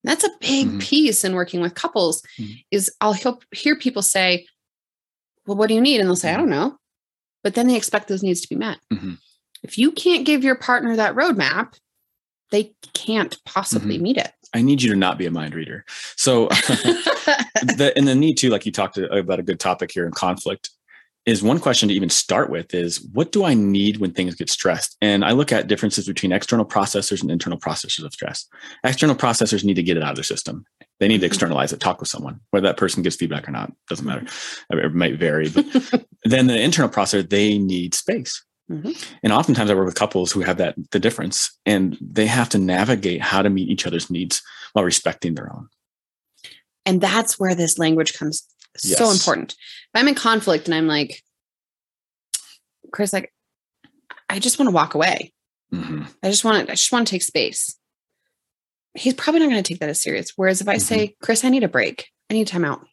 That's 0.03 0.25
a 0.25 0.31
big 0.41 0.67
Mhm. 0.69 0.81
piece 0.83 1.25
in 1.25 1.35
working 1.35 1.61
with 1.63 1.75
couples 1.75 2.21
Mhm. 2.39 2.63
is 2.73 2.91
I'll 3.01 3.13
hear, 3.15 3.35
hear 3.55 3.77
people 3.77 4.03
say, 4.03 4.47
well, 5.47 5.57
what 5.57 5.69
do 5.69 5.75
you 5.75 5.81
need? 5.81 5.99
And 6.01 6.09
they'll 6.09 6.17
say, 6.17 6.35
I 6.35 6.37
don't 6.37 6.51
know. 6.51 6.77
But 7.43 7.55
then 7.55 7.69
they 7.69 7.77
expect 7.77 8.09
those 8.09 8.23
needs 8.23 8.41
to 8.43 8.49
be 8.49 8.57
met. 8.57 8.79
Mhm. 8.93 9.19
If 9.63 9.79
you 9.79 9.93
can't 9.93 10.27
give 10.27 10.43
your 10.45 10.57
partner 10.57 10.97
that 10.97 11.15
roadmap, 11.15 11.79
they 12.51 12.75
can't 12.93 13.39
possibly 13.45 13.97
meet 13.99 14.17
it. 14.19 14.33
i 14.53 14.61
need 14.63 14.81
you 14.83 14.91
to 14.91 14.97
not 14.97 15.19
be 15.19 15.27
a 15.27 15.31
mind 15.31 15.53
reader 15.55 15.85
so 16.17 16.47
the, 17.79 17.93
and 17.97 18.07
the 18.07 18.15
need 18.15 18.37
to 18.39 18.51
like 18.51 18.65
you 18.67 18.71
talked 18.73 18.99
about 18.99 19.41
a 19.41 19.43
good 19.43 19.59
topic 19.59 19.91
here 19.91 20.07
in 20.07 20.13
conflict 20.13 20.71
is 21.27 21.43
one 21.43 21.59
question 21.59 21.89
to 21.89 21.95
even 21.95 22.11
start 22.11 22.51
with 22.51 22.75
is 22.75 23.01
what 23.13 23.33
do 23.33 23.45
I 23.45 23.55
need 23.55 23.97
when 23.97 24.13
things 24.13 24.35
get 24.35 24.51
stressed? 24.51 24.97
And 25.01 25.25
I 25.25 25.33
look 25.33 25.53
at 25.53 25.69
differences 25.69 26.07
between 26.07 26.33
external 26.33 26.67
processors 26.67 27.23
and 27.23 27.31
internal 27.31 27.59
processors 27.59 28.05
of 28.05 28.13
stress. 28.13 28.47
External 28.85 29.17
processors 29.17 29.65
need 29.65 29.75
to 29.75 29.83
get 29.83 29.97
it 29.97 30.03
out 30.03 30.11
of 30.11 30.17
their 30.17 30.23
system. 30.25 30.67
They 31.01 31.09
need 31.09 31.23
to 31.23 31.27
Mhm. 31.27 31.31
externalize 31.31 31.73
it, 31.73 31.81
talk 31.81 31.99
with 32.01 32.11
someone, 32.11 32.41
whether 32.51 32.67
that 32.69 32.77
person 32.77 33.03
gives 33.03 33.17
feedback 33.17 33.49
or 33.49 33.53
not, 33.53 33.73
doesn't 33.89 34.05
matter. 34.07 34.27
It 34.71 34.95
might 34.95 35.19
vary. 35.19 35.49
But 35.49 35.65
then 36.25 36.47
the 36.47 36.61
internal 36.61 36.91
processor, 36.91 37.29
they 37.29 37.59
need 37.59 37.95
space. 37.95 38.45
Mhm. 38.71 38.95
And 39.23 39.33
oftentimes 39.33 39.71
I 39.71 39.75
work 39.75 39.87
with 39.87 39.95
couples 39.95 40.31
who 40.33 40.41
have 40.43 40.59
that 40.59 40.75
the 40.91 41.01
difference 41.01 41.59
and 41.67 41.97
they 42.01 42.27
have 42.27 42.49
to 42.51 42.59
navigate 42.59 43.23
how 43.23 43.41
to 43.43 43.51
meet 43.51 43.69
each 43.71 43.87
other's 43.87 44.11
needs 44.11 44.43
while 44.73 44.85
respecting 44.85 45.35
their 45.35 45.51
own. 45.53 45.69
And 46.87 47.01
that's 47.01 47.39
where 47.41 47.55
this 47.55 47.79
language 47.79 48.13
comes 48.13 48.45
so 48.77 49.05
Yes. 49.05 49.21
important. 49.21 49.55
If 49.95 50.01
I'm 50.01 50.09
in 50.09 50.15
conflict 50.17 50.67
and 50.67 50.75
I'm 50.75 50.89
like, 50.89 51.23
Chris, 52.93 53.13
like, 53.13 53.33
I 54.29 54.41
just 54.41 54.59
want 54.59 54.69
to 54.69 54.75
walk 54.75 54.95
away. 54.95 55.33
Mhm. 55.73 56.13
I 56.23 56.31
just 56.31 56.45
want 56.45 56.67
to, 56.67 56.73
I 56.73 56.75
just 56.75 56.91
want 56.91 57.07
to 57.07 57.11
take 57.11 57.23
space. 57.23 57.77
He's 58.97 59.15
probably 59.15 59.41
not 59.41 59.51
going 59.51 59.63
to 59.63 59.69
take 59.69 59.81
that 59.81 59.89
as 59.89 60.03
serious. 60.03 60.33
Whereas 60.37 60.61
if 60.61 60.69
I 60.69 60.79
say, 60.79 61.15
Chris, 61.23 61.45
I 61.45 61.49
need 61.49 61.63
a 61.65 61.69
break, 61.69 62.09
I 62.31 62.35
need 62.35 62.47
time 62.49 62.65
out. 62.65 62.87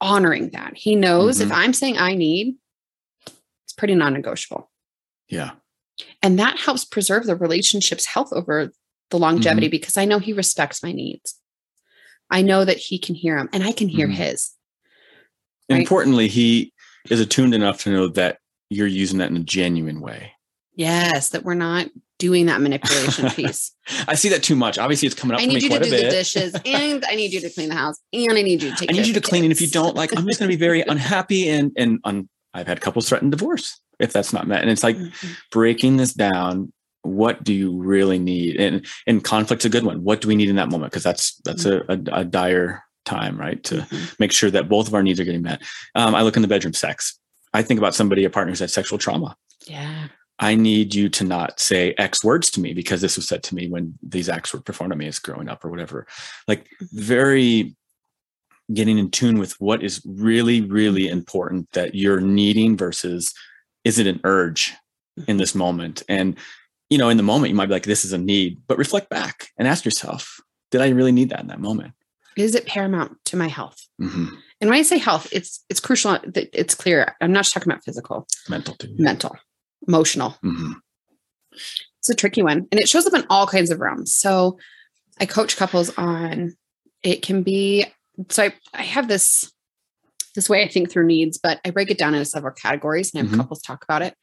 Honoring 0.00 0.50
that. 0.50 0.76
He 0.76 0.94
knows 0.94 1.40
if 1.40 1.48
Mhm. 1.48 1.54
I'm 1.56 1.72
saying 1.72 1.96
I 1.98 2.14
need, 2.14 2.56
it's 3.26 3.72
pretty 3.76 3.94
non 3.94 4.12
negotiable. 4.14 4.70
Yeah. 5.28 5.52
And 6.22 6.38
that 6.38 6.58
helps 6.58 6.84
preserve 6.84 7.24
the 7.24 7.36
relationship's 7.36 8.04
health 8.06 8.32
over 8.32 8.70
the 9.10 9.18
longevity 9.18 9.68
because 9.68 9.96
I 9.96 10.04
know 10.04 10.18
he 10.18 10.32
respects 10.34 10.82
my 10.82 10.92
needs. 10.92 11.38
I 12.30 12.42
know 12.42 12.64
that 12.64 12.76
he 12.76 12.98
can 12.98 13.14
hear 13.14 13.36
them 13.38 13.48
and 13.52 13.62
I 13.64 13.72
can 13.72 13.88
hear 13.88 14.08
Mhm. 14.08 14.14
his. 14.14 14.55
Right. 15.70 15.80
Importantly, 15.80 16.28
he 16.28 16.72
is 17.10 17.20
attuned 17.20 17.54
enough 17.54 17.80
to 17.82 17.90
know 17.90 18.08
that 18.08 18.38
you're 18.70 18.86
using 18.86 19.18
that 19.18 19.30
in 19.30 19.36
a 19.36 19.40
genuine 19.42 20.00
way. 20.00 20.32
Yes, 20.74 21.30
that 21.30 21.42
we're 21.44 21.54
not 21.54 21.88
doing 22.18 22.46
that 22.46 22.60
manipulation 22.60 23.30
piece. 23.30 23.72
I 24.08 24.14
see 24.14 24.28
that 24.30 24.42
too 24.42 24.56
much. 24.56 24.78
Obviously, 24.78 25.06
it's 25.06 25.14
coming 25.14 25.34
up 25.34 25.40
I 25.40 25.44
for 25.44 25.48
me 25.48 25.54
need 25.54 25.62
you 25.64 25.68
to 25.70 25.78
do 25.80 25.90
the 25.90 25.96
dishes 26.10 26.54
and 26.64 27.04
I 27.08 27.14
need 27.14 27.32
you 27.32 27.40
to 27.40 27.50
clean 27.50 27.68
the 27.68 27.74
house 27.74 27.96
and 28.12 28.32
I 28.32 28.42
need 28.42 28.62
you 28.62 28.70
to 28.70 28.76
take 28.76 28.90
I 28.90 28.92
need 28.94 29.06
you 29.06 29.14
to 29.14 29.20
clean, 29.20 29.44
and 29.44 29.52
if 29.52 29.60
you 29.60 29.68
don't, 29.68 29.94
like, 29.96 30.16
I'm 30.16 30.26
just 30.26 30.38
going 30.38 30.50
to 30.50 30.56
be 30.56 30.60
very 30.60 30.82
unhappy. 30.88 31.48
And 31.48 31.72
and 31.76 31.98
un- 32.04 32.28
I've 32.54 32.66
had 32.66 32.80
couples 32.80 33.08
threaten 33.08 33.30
divorce 33.30 33.80
if 33.98 34.12
that's 34.12 34.32
not 34.32 34.46
met. 34.46 34.60
And 34.62 34.70
it's 34.70 34.82
like 34.82 34.96
Mhm. 34.96 35.36
breaking 35.50 35.96
this 35.96 36.12
down. 36.12 36.72
What 37.02 37.44
do 37.44 37.54
you 37.54 37.76
really 37.80 38.18
need? 38.18 38.56
And 38.56 38.84
and 39.06 39.22
conflict's 39.22 39.64
a 39.64 39.68
good 39.70 39.84
one. 39.84 40.02
What 40.04 40.20
do 40.20 40.28
we 40.28 40.34
need 40.34 40.48
in 40.48 40.56
that 40.56 40.68
moment? 40.70 40.90
Because 40.90 41.04
that's 41.04 41.40
that's 41.44 41.64
a, 41.64 41.80
a, 41.88 41.98
a 42.20 42.24
dire 42.24 42.82
time, 43.06 43.38
right? 43.38 43.62
To 43.64 43.76
Mhm. 43.76 44.18
make 44.18 44.32
sure 44.32 44.50
that 44.50 44.68
both 44.68 44.88
of 44.88 44.94
our 44.94 45.02
needs 45.02 45.18
are 45.18 45.24
getting 45.24 45.42
met. 45.42 45.62
Um, 45.94 46.14
I 46.14 46.22
look 46.22 46.36
in 46.36 46.42
the 46.42 46.48
bedroom 46.48 46.74
sex. 46.74 47.18
I 47.54 47.62
think 47.62 47.78
about 47.78 47.94
somebody, 47.94 48.24
a 48.24 48.30
partner 48.30 48.50
who's 48.52 48.60
had 48.60 48.70
sexual 48.70 48.98
trauma. 48.98 49.36
Yeah. 49.66 50.08
I 50.38 50.54
need 50.54 50.94
you 50.94 51.08
to 51.08 51.24
not 51.24 51.58
say 51.58 51.94
X 51.96 52.22
words 52.22 52.50
to 52.50 52.60
me 52.60 52.74
because 52.74 53.00
this 53.00 53.16
was 53.16 53.26
said 53.26 53.42
to 53.44 53.54
me 53.54 53.68
when 53.68 53.98
these 54.02 54.28
acts 54.28 54.52
were 54.52 54.60
performed 54.60 54.92
on 54.92 54.98
me 54.98 55.06
as 55.06 55.18
growing 55.18 55.48
up 55.48 55.64
or 55.64 55.70
whatever. 55.70 56.06
Like 56.46 56.68
very 56.92 57.74
getting 58.74 58.98
in 58.98 59.10
tune 59.10 59.38
with 59.38 59.58
what 59.60 59.82
is 59.82 60.02
really, 60.04 60.60
really 60.60 61.08
important 61.08 61.70
that 61.72 61.94
you're 61.94 62.20
needing 62.20 62.76
versus 62.76 63.32
is 63.84 63.98
it 63.98 64.06
an 64.06 64.20
urge 64.24 64.74
in 65.26 65.36
this 65.38 65.54
moment? 65.54 66.02
And, 66.08 66.36
you 66.90 66.98
know, 66.98 67.08
in 67.08 67.16
the 67.16 67.22
moment, 67.22 67.50
you 67.50 67.54
might 67.56 67.66
be 67.66 67.72
like, 67.72 67.84
this 67.84 68.04
is 68.04 68.12
a 68.12 68.18
need, 68.18 68.60
but 68.66 68.76
reflect 68.76 69.08
back 69.08 69.48
and 69.56 69.66
ask 69.66 69.84
yourself, 69.84 70.40
did 70.70 70.80
I 70.80 70.88
really 70.88 71.12
need 71.12 71.30
that 71.30 71.40
in 71.40 71.46
that 71.46 71.60
moment? 71.60 71.94
Is 72.36 72.54
it 72.54 72.66
paramount 72.66 73.16
to 73.26 73.36
my 73.36 73.48
health? 73.48 73.78
hmm 73.98 74.26
And 74.60 74.70
when 74.70 74.78
I 74.78 74.82
say 74.82 74.98
health, 74.98 75.28
it's 75.32 75.64
it's 75.68 75.80
crucial 75.80 76.12
that 76.12 76.48
it's 76.52 76.74
clear. 76.74 77.14
I'm 77.20 77.32
not 77.32 77.44
just 77.44 77.54
talking 77.54 77.70
about 77.72 77.84
physical, 77.84 78.26
Mental 78.48 78.74
too. 78.74 78.94
mental, 78.98 79.36
emotional. 79.88 80.30
hmm 80.42 80.72
It's 81.98 82.10
a 82.10 82.14
tricky 82.14 82.42
one. 82.42 82.66
And 82.70 82.80
it 82.80 82.88
shows 82.88 83.06
up 83.06 83.14
in 83.14 83.24
all 83.30 83.46
kinds 83.46 83.70
of 83.70 83.80
realms. 83.80 84.14
So 84.14 84.58
I 85.20 85.26
coach 85.26 85.56
couples 85.56 85.90
on 85.96 86.54
it 87.02 87.22
can 87.22 87.42
be 87.42 87.86
so 88.30 88.44
I, 88.44 88.54
I 88.74 88.82
have 88.82 89.08
this 89.08 89.50
this 90.34 90.48
way 90.50 90.62
I 90.62 90.68
think 90.68 90.90
through 90.90 91.06
needs, 91.06 91.38
but 91.38 91.60
I 91.64 91.70
break 91.70 91.90
it 91.90 91.98
down 91.98 92.14
into 92.14 92.26
several 92.26 92.52
categories 92.54 93.12
and 93.14 93.20
I 93.22 93.24
have 93.26 93.34
Mhm. 93.34 93.40
couples 93.40 93.62
talk 93.62 93.82
about 93.84 94.02
it. 94.02 94.14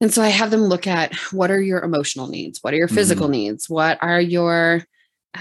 And 0.00 0.12
so 0.12 0.22
I 0.22 0.28
have 0.28 0.50
them 0.50 0.62
look 0.64 0.86
at 0.86 1.14
what 1.32 1.50
are 1.50 1.60
your 1.62 1.80
emotional 1.82 2.26
needs? 2.28 2.58
What 2.62 2.74
are 2.74 2.76
your 2.76 2.88
physical 2.88 3.28
needs? 3.28 3.70
What 3.70 3.96
are 4.02 4.20
your 4.20 4.84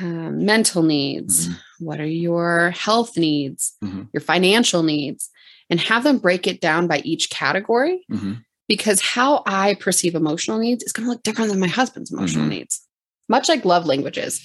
um, 0.01 0.45
mental 0.45 0.83
needs? 0.83 1.47
Mhm. 1.49 1.57
What 1.79 1.99
are 1.99 2.05
your 2.07 2.71
health 2.71 3.17
needs? 3.17 3.73
Mhm. 3.83 4.09
Your 4.13 4.21
financial 4.21 4.83
needs? 4.83 5.29
And 5.69 5.79
have 5.79 6.03
them 6.03 6.17
break 6.19 6.45
it 6.47 6.61
down 6.61 6.87
by 6.87 6.99
each 7.03 7.29
category 7.29 8.05
hmm 8.09 8.33
because 8.69 9.01
how 9.01 9.43
I 9.45 9.73
perceive 9.75 10.15
emotional 10.15 10.57
needs 10.57 10.83
is 10.85 10.93
going 10.93 11.05
to 11.05 11.11
look 11.11 11.21
different 11.23 11.51
than 11.51 11.59
my 11.59 11.67
husband's 11.67 12.11
emotional 12.13 12.45
Mhm. 12.45 12.49
needs. 12.49 12.81
Much 13.27 13.49
like 13.49 13.65
love 13.65 13.85
languages, 13.85 14.39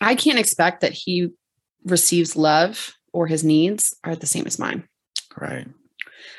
I 0.00 0.14
can't 0.14 0.38
expect 0.38 0.82
that 0.82 0.92
he 0.92 1.30
receives 1.86 2.36
love 2.36 2.92
or 3.14 3.26
his 3.26 3.42
needs 3.42 3.94
are 4.04 4.14
the 4.14 4.26
same 4.26 4.46
as 4.46 4.58
mine. 4.58 4.86
Right. 5.40 5.66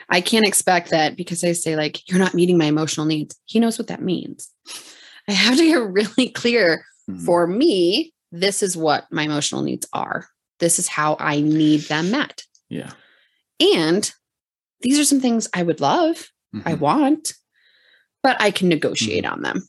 I 0.10 0.22
can't 0.22 0.48
expect 0.48 0.92
that 0.92 1.16
because 1.18 1.44
I 1.44 1.54
say, 1.54 1.76
like, 1.76 2.08
you're 2.08 2.20
not 2.20 2.36
meeting 2.36 2.58
my 2.58 2.66
emotional 2.66 3.08
needs. 3.08 3.36
He 3.46 3.60
knows 3.60 3.80
what 3.80 3.88
that 3.88 4.02
means. 4.02 4.50
I 5.28 5.32
have 5.34 5.58
to 5.58 5.66
get 5.66 5.76
really 5.82 6.30
clear 6.30 6.86
Mhm. 7.10 7.26
for 7.26 7.46
me, 7.48 8.14
this 8.32 8.64
is 8.64 8.76
what 8.76 9.06
my 9.12 9.24
emotional 9.24 9.62
needs 9.62 9.88
are. 9.94 10.28
This 10.60 10.80
is 10.80 10.88
how 10.88 11.18
I 11.20 11.40
need 11.42 11.82
them 11.82 12.12
met. 12.12 12.44
yeah. 12.70 12.92
And 13.60 14.12
these 14.82 15.00
are 15.00 15.06
some 15.06 15.22
things 15.22 15.48
I 15.54 15.64
would 15.64 15.80
love, 15.80 16.28
I 16.66 16.74
Mhm. 16.74 16.80
want, 16.80 17.34
but 18.24 18.36
I 18.42 18.52
can 18.52 18.68
negotiate 18.70 19.26
on 19.26 19.42
them. 19.44 19.68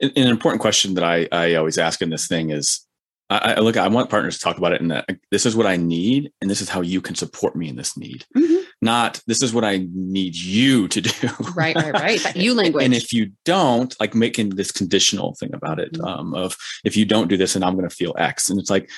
an 0.00 0.12
an 0.16 0.26
important 0.28 0.60
question 0.60 0.94
that 0.94 1.04
I, 1.04 1.26
I 1.32 1.54
always 1.54 1.78
ask 1.78 2.00
in 2.02 2.10
this 2.10 2.26
thing 2.28 2.50
is 2.50 2.86
I, 3.30 3.54
I 3.56 3.60
look 3.60 3.76
I 3.78 3.88
want 3.88 4.10
partners 4.10 4.36
to 4.38 4.44
talk 4.44 4.58
about 4.58 4.72
it 4.72 4.80
and 4.82 4.90
that 4.90 5.06
this 5.30 5.46
is 5.46 5.56
what 5.56 5.66
I 5.66 5.76
need 5.78 6.30
and 6.40 6.50
this 6.50 6.60
is 6.60 6.68
how 6.68 6.80
you 6.82 7.00
can 7.00 7.14
support 7.14 7.56
me 7.56 7.68
in 7.68 7.76
this 7.76 7.96
need. 7.96 8.24
Mhm. 8.36 8.64
Not 8.86 9.20
this 9.26 9.42
is 9.42 9.52
what 9.52 9.64
I 9.64 9.86
need 9.92 10.34
you 10.36 10.86
to 10.88 11.00
do. 11.00 11.28
Right, 11.54 11.74
right, 11.76 11.92
right. 11.92 12.36
You 12.36 12.54
language. 12.62 12.84
And 12.84 12.94
if 12.94 13.12
you 13.12 13.32
don't, 13.44 13.94
like 14.00 14.14
making 14.14 14.50
this 14.50 14.70
conditional 14.70 15.34
thing 15.40 15.52
about 15.54 15.78
it, 15.80 15.92
Mhm. 15.94 16.06
um, 16.06 16.34
of 16.34 16.56
if 16.84 16.96
you 16.96 17.04
don't 17.04 17.28
do 17.28 17.36
this, 17.36 17.56
and 17.56 17.64
I'm 17.64 17.74
going 17.76 17.88
to 17.88 17.94
feel 17.94 18.14
X, 18.16 18.48
and 18.48 18.58
it's 18.60 18.70
like, 18.70 18.88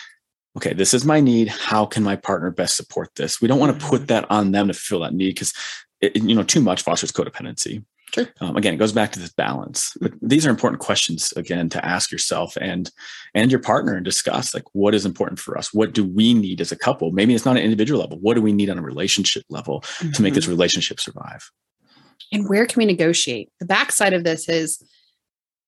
okay, 0.57 0.75
this 0.75 0.93
is 0.93 1.05
my 1.05 1.21
need. 1.21 1.49
How 1.49 1.87
can 1.87 2.03
my 2.03 2.17
partner 2.17 2.51
best 2.51 2.77
support 2.77 3.09
this? 3.17 3.41
We 3.41 3.49
don't 3.49 3.61
want 3.61 3.73
to 3.79 3.87
put 3.87 4.09
that 4.09 4.25
on 4.31 4.53
them 4.53 4.69
to 4.69 4.75
fill 4.75 5.01
that 5.01 5.15
need 5.15 5.35
because, 5.35 5.53
you 6.03 6.35
know, 6.35 6.43
too 6.43 6.61
much 6.61 6.83
fosters 6.83 7.13
codependency. 7.13 7.85
Sure. 8.15 8.27
Um, 8.41 8.57
again, 8.57 8.73
it 8.75 8.79
goes 8.79 8.93
back 8.93 9.13
to 9.13 9.19
this 9.21 9.33
balance. 9.33 9.93
But 10.01 10.13
these 10.23 10.47
are 10.47 10.51
important 10.51 10.81
questions 10.81 11.33
again 11.37 11.69
to 11.71 11.85
ask 11.85 12.11
yourself 12.11 12.57
and 12.61 12.91
and 13.35 13.51
your 13.51 13.61
partner 13.61 13.95
and 13.97 14.05
discuss 14.05 14.55
like 14.55 14.65
what 14.73 14.95
is 14.95 15.05
important 15.05 15.39
for 15.39 15.59
us. 15.59 15.75
What 15.75 15.93
do 15.93 16.05
we 16.05 16.33
need 16.35 16.61
as 16.61 16.73
a 16.73 16.77
couple? 16.77 17.11
Maybe 17.13 17.35
it's 17.35 17.45
not 17.45 17.57
an 17.57 17.63
individual 17.63 18.01
level. 18.01 18.19
What 18.19 18.35
do 18.35 18.43
we 18.43 18.53
need 18.53 18.71
on 18.71 18.79
a 18.79 18.83
relationship 18.83 19.45
level 19.51 19.85
to 20.15 20.23
make 20.23 20.35
this 20.35 20.49
relationship 20.49 21.01
survive? 21.01 21.51
and 22.31 22.47
where 22.49 22.67
can 22.67 22.79
we 22.81 22.85
negotiate? 22.85 23.51
The 23.59 23.65
backside 23.65 24.13
of 24.13 24.23
this 24.23 24.49
is 24.51 24.83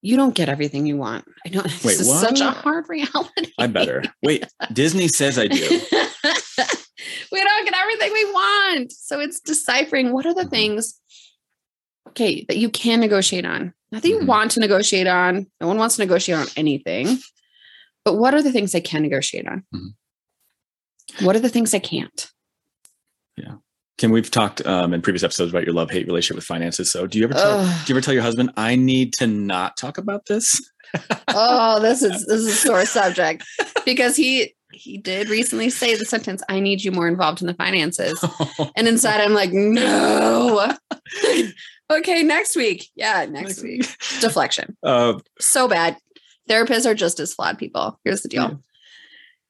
you 0.02 0.16
don't 0.16 0.34
get 0.34 0.48
everything 0.50 0.84
you 0.86 0.96
want. 0.98 1.24
I 1.46 1.50
know 1.50 1.62
this 1.62 1.82
Wait, 1.84 2.00
is 2.00 2.20
such 2.20 2.40
a 2.40 2.50
hard 2.50 2.86
reality. 2.88 3.52
I 3.58 3.66
better 3.66 4.02
wait. 4.22 4.44
Disney 4.72 5.08
says 5.08 5.38
I 5.38 5.46
do. 5.46 5.56
we 7.32 7.42
don't 7.42 7.64
get 7.64 7.74
everything 7.74 8.12
we 8.12 8.24
want. 8.26 8.92
So 8.92 9.20
it's 9.20 9.40
deciphering 9.40 10.12
what 10.12 10.26
are 10.26 10.34
the 10.34 10.44
Mhm. 10.44 10.50
things, 10.50 10.99
okay, 12.10 12.44
that 12.48 12.56
you 12.58 12.70
can 12.70 13.00
negotiate 13.00 13.44
on. 13.44 13.72
Not 13.92 14.02
that 14.02 14.08
you 14.08 14.20
Mhm. 14.20 14.26
want 14.26 14.52
to 14.52 14.60
negotiate 14.60 15.06
on. 15.06 15.46
No 15.60 15.66
one 15.66 15.78
wants 15.78 15.96
to 15.96 16.02
negotiate 16.02 16.38
on 16.38 16.46
anything. 16.56 17.18
But 18.04 18.14
what 18.14 18.34
are 18.34 18.42
the 18.42 18.52
things 18.52 18.74
I 18.74 18.80
can 18.80 19.02
negotiate 19.02 19.46
on? 19.48 19.64
Mhm. 19.74 19.94
What 21.24 21.36
are 21.36 21.40
the 21.40 21.48
things 21.48 21.74
I 21.74 21.80
can't? 21.80 22.30
Yeah 23.36 23.56
Kim, 24.00 24.12
we've 24.12 24.30
talked 24.30 24.64
um, 24.66 24.94
in 24.94 25.02
previous 25.02 25.22
episodes 25.22 25.52
about 25.52 25.64
your 25.64 25.74
love 25.74 25.90
hate 25.90 26.06
relationship 26.06 26.36
with 26.36 26.44
finances. 26.46 26.90
So, 26.90 27.06
do 27.06 27.18
you 27.18 27.24
ever 27.24 27.34
tell, 27.34 27.58
Ugh. 27.60 27.86
do 27.86 27.92
you 27.92 27.96
ever 27.98 28.00
tell 28.02 28.14
your 28.14 28.22
husband, 28.22 28.50
"I 28.56 28.74
need 28.74 29.12
to 29.14 29.26
not 29.26 29.76
talk 29.76 29.98
about 29.98 30.24
this"? 30.24 30.58
oh, 31.28 31.78
this 31.80 32.02
is 32.02 32.24
this 32.26 32.40
is 32.40 32.46
a 32.46 32.52
sore 32.52 32.86
subject 32.86 33.44
because 33.84 34.16
he 34.16 34.54
he 34.72 34.96
did 34.96 35.28
recently 35.28 35.68
say 35.68 35.96
the 35.96 36.06
sentence, 36.06 36.42
"I 36.48 36.60
need 36.60 36.82
you 36.82 36.92
more 36.92 37.08
involved 37.08 37.42
in 37.42 37.46
the 37.46 37.52
finances," 37.52 38.24
and 38.74 38.88
inside 38.88 39.20
I'm 39.20 39.34
like, 39.34 39.52
no. 39.52 40.74
okay, 41.90 42.22
next 42.22 42.56
week. 42.56 42.88
Yeah, 42.94 43.26
next 43.26 43.62
week. 43.62 43.82
Deflection. 44.20 44.76
Uh, 44.82 45.18
So 45.40 45.68
bad. 45.68 45.96
Therapists 46.48 46.86
are 46.86 46.94
just 46.94 47.20
as 47.20 47.34
flawed 47.34 47.58
people. 47.58 47.98
Here's 48.04 48.22
the 48.22 48.28
deal. 48.28 48.62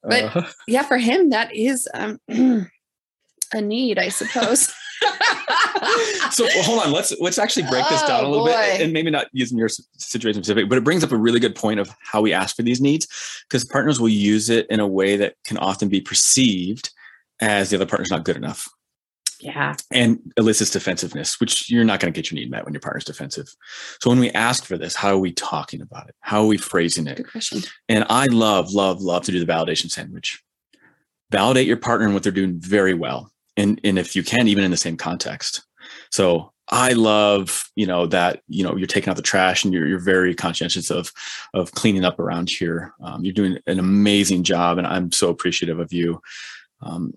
But- 0.02 0.36
uh, 0.36 0.42
Yeah, 0.66 0.82
for 0.82 0.98
him 0.98 1.30
that 1.30 1.54
is 1.54 1.88
um, 1.94 2.18
a 2.28 3.60
need, 3.60 3.98
I 3.98 4.08
suppose. 4.08 4.72
so 6.30 6.44
well, 6.44 6.62
hold 6.62 6.82
on. 6.82 6.92
Let's 6.92 7.18
let's 7.20 7.38
actually 7.38 7.66
break 7.68 7.88
this 7.88 8.02
down 8.02 8.24
a 8.24 8.26
Oh, 8.26 8.30
little 8.30 8.46
boy. 8.46 8.52
bit, 8.52 8.80
and 8.82 8.92
maybe 8.92 9.10
not 9.10 9.28
using 9.32 9.56
your 9.56 9.68
situation 9.96 10.42
specific, 10.42 10.68
but 10.68 10.76
it 10.76 10.84
brings 10.84 11.02
up 11.02 11.10
a 11.12 11.16
really 11.16 11.40
good 11.40 11.54
point 11.54 11.80
of 11.80 11.90
how 12.02 12.20
we 12.20 12.32
ask 12.34 12.54
for 12.54 12.62
these 12.62 12.80
needs, 12.82 13.06
because 13.48 13.64
partners 13.64 13.98
will 13.98 14.10
use 14.10 14.50
it 14.50 14.66
in 14.68 14.78
a 14.78 14.86
way 14.86 15.16
that 15.16 15.36
can 15.44 15.56
often 15.56 15.88
be 15.88 16.00
perceived 16.02 16.90
as 17.40 17.70
the 17.70 17.76
other 17.76 17.86
partner's 17.86 18.10
not 18.10 18.24
good 18.24 18.36
enough. 18.36 18.68
Yeah. 19.40 19.74
and 19.90 20.18
elicits 20.36 20.70
defensiveness, 20.70 21.40
which 21.40 21.70
you're 21.70 21.84
not 21.84 22.00
going 22.00 22.12
to 22.12 22.16
get 22.16 22.30
your 22.30 22.38
need 22.38 22.50
met 22.50 22.64
when 22.64 22.74
your 22.74 22.80
partner's 22.80 23.04
defensive. 23.04 23.48
So 24.00 24.10
when 24.10 24.20
we 24.20 24.30
ask 24.30 24.64
for 24.64 24.76
this, 24.76 24.94
how 24.94 25.10
are 25.10 25.18
we 25.18 25.32
talking 25.32 25.80
about 25.80 26.08
it? 26.08 26.14
How 26.20 26.42
are 26.42 26.46
we 26.46 26.58
phrasing 26.58 27.06
it? 27.06 27.16
Good 27.16 27.30
question. 27.30 27.62
And 27.88 28.04
I 28.08 28.26
love, 28.26 28.72
love, 28.72 29.00
love 29.00 29.24
to 29.24 29.32
do 29.32 29.44
the 29.44 29.50
validation 29.50 29.90
sandwich. 29.90 30.42
Validate 31.30 31.66
your 31.66 31.76
partner 31.76 32.06
and 32.06 32.14
what 32.14 32.22
they're 32.22 32.32
doing 32.32 32.58
very 32.58 32.94
well. 32.94 33.32
And, 33.56 33.80
and 33.84 33.98
if 33.98 34.16
you 34.16 34.22
can, 34.22 34.48
even 34.48 34.64
in 34.64 34.70
the 34.70 34.76
same 34.76 34.96
context. 34.96 35.62
So 36.10 36.52
I 36.68 36.92
love, 36.92 37.64
you 37.74 37.86
know, 37.86 38.06
that, 38.06 38.42
you 38.48 38.62
know, 38.62 38.76
you're 38.76 38.86
taking 38.86 39.10
out 39.10 39.16
the 39.16 39.22
trash 39.22 39.64
and 39.64 39.74
you're, 39.74 39.86
you're 39.86 39.98
very 39.98 40.34
conscientious 40.34 40.90
of, 40.90 41.12
of 41.52 41.72
cleaning 41.72 42.04
up 42.04 42.18
around 42.20 42.48
here. 42.48 42.94
Um, 43.02 43.24
you're 43.24 43.34
doing 43.34 43.58
an 43.66 43.78
amazing 43.78 44.44
job 44.44 44.78
and 44.78 44.86
I'm 44.86 45.10
so 45.10 45.30
appreciative 45.30 45.80
of 45.80 45.92
you. 45.92 46.20
Um, 46.80 47.14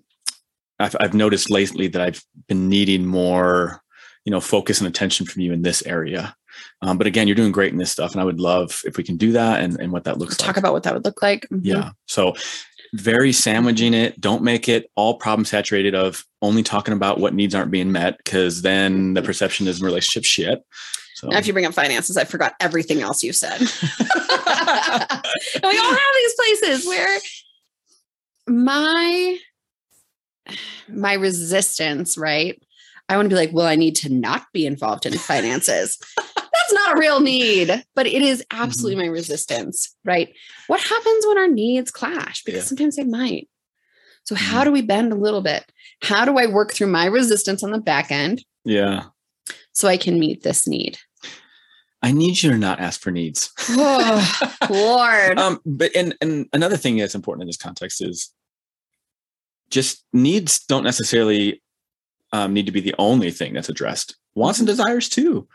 I've, 0.78 0.96
I've 1.00 1.14
noticed 1.14 1.50
lately 1.50 1.88
that 1.88 2.02
I've 2.02 2.22
been 2.48 2.68
needing 2.68 3.06
more, 3.06 3.80
you 4.24 4.30
know, 4.30 4.40
focus 4.40 4.80
and 4.80 4.88
attention 4.88 5.26
from 5.26 5.42
you 5.42 5.52
in 5.52 5.62
this 5.62 5.84
area. 5.86 6.34
Um, 6.82 6.98
but 6.98 7.06
again, 7.06 7.26
you're 7.28 7.34
doing 7.36 7.52
great 7.52 7.72
in 7.72 7.78
this 7.78 7.90
stuff, 7.90 8.12
and 8.12 8.20
I 8.20 8.24
would 8.24 8.40
love 8.40 8.80
if 8.84 8.96
we 8.96 9.02
can 9.04 9.16
do 9.16 9.32
that 9.32 9.60
and, 9.60 9.78
and 9.80 9.92
what 9.92 10.04
that 10.04 10.18
looks 10.18 10.36
Talk 10.36 10.48
like. 10.48 10.56
about 10.58 10.72
what 10.72 10.82
that 10.84 10.94
would 10.94 11.04
look 11.04 11.20
like. 11.22 11.46
Mhm. 11.52 11.60
Yeah. 11.62 11.90
So 12.06 12.34
very 12.94 13.32
sandwiching 13.32 13.92
it. 13.92 14.20
Don't 14.20 14.42
make 14.44 14.68
it 14.68 14.88
all 14.94 15.14
problem 15.14 15.44
saturated 15.44 15.94
of 15.96 16.24
only 16.42 16.62
talking 16.62 16.94
about 16.94 17.18
what 17.18 17.34
needs 17.34 17.54
aren't 17.54 17.72
being 17.72 17.90
met, 17.90 18.18
because 18.18 18.62
then 18.62 19.14
the 19.14 19.22
perception 19.22 19.66
is 19.66 19.80
in 19.80 19.84
relationship 19.86 20.24
shit. 20.24 20.62
So 21.16 21.28
Now, 21.28 21.38
if 21.38 21.46
you 21.46 21.52
bring 21.52 21.64
up 21.66 21.74
finances, 21.74 22.16
I 22.16 22.24
forgot 22.24 22.54
everything 22.60 23.00
else 23.00 23.22
you 23.24 23.32
said. 23.32 23.60
and 23.60 23.68
we 25.62 25.78
all 25.78 25.90
have 25.90 26.14
these 26.16 26.34
places 26.36 26.86
where 26.86 27.18
my 28.46 29.38
my 30.88 31.14
resistance, 31.14 32.16
right? 32.18 32.60
I 33.08 33.16
want 33.16 33.26
to 33.26 33.34
be 33.34 33.38
like, 33.38 33.52
well, 33.52 33.66
I 33.66 33.76
need 33.76 33.96
to 33.96 34.08
not 34.12 34.46
be 34.52 34.64
involved 34.66 35.04
in 35.06 35.12
finances. 35.14 35.98
That's 36.16 36.72
not 36.72 36.96
a 36.96 36.98
real 36.98 37.20
need, 37.20 37.84
but 37.94 38.06
it 38.06 38.22
is 38.22 38.42
absolutely 38.50 39.02
my 39.02 39.08
resistance, 39.10 39.94
right? 40.04 40.32
What 40.68 40.80
happens 40.80 41.26
when 41.26 41.36
our 41.38 41.48
needs 41.48 41.90
clash? 41.90 42.42
Because 42.44 42.62
Yeah. 42.62 42.68
sometimes 42.68 42.96
they 42.96 43.04
might. 43.04 43.48
So, 44.24 44.34
how 44.34 44.64
do 44.64 44.70
we 44.72 44.80
bend 44.80 45.12
a 45.12 45.16
little 45.16 45.42
bit? 45.42 45.70
How 46.02 46.24
do 46.24 46.38
I 46.38 46.46
work 46.46 46.72
through 46.72 46.86
my 46.86 47.04
resistance 47.06 47.62
on 47.62 47.72
the 47.72 47.78
back 47.80 48.10
end 48.10 48.42
yeah. 48.64 49.04
so 49.72 49.86
I 49.88 49.98
can 49.98 50.18
meet 50.18 50.42
this 50.42 50.66
need? 50.66 50.98
I 52.02 52.12
need 52.12 52.42
you 52.42 52.50
to 52.50 52.58
not 52.58 52.80
ask 52.80 53.00
for 53.00 53.10
needs. 53.10 53.50
Oh, 53.70 54.56
Lord. 54.70 55.38
um, 55.38 55.60
but 55.66 55.90
and 55.94 56.14
and 56.22 56.46
another 56.54 56.76
thing 56.78 56.96
that's 56.96 57.14
important 57.14 57.42
in 57.42 57.46
this 57.48 57.56
context 57.58 58.00
is 58.02 58.30
just 59.70 60.04
needs 60.12 60.60
don't 60.66 60.84
necessarily 60.84 61.62
um, 62.32 62.52
need 62.52 62.66
to 62.66 62.72
be 62.72 62.80
the 62.80 62.94
only 62.98 63.30
thing 63.30 63.54
that's 63.54 63.68
addressed. 63.68 64.16
Wants 64.34 64.58
and 64.58 64.66
desires 64.66 65.08
too, 65.08 65.46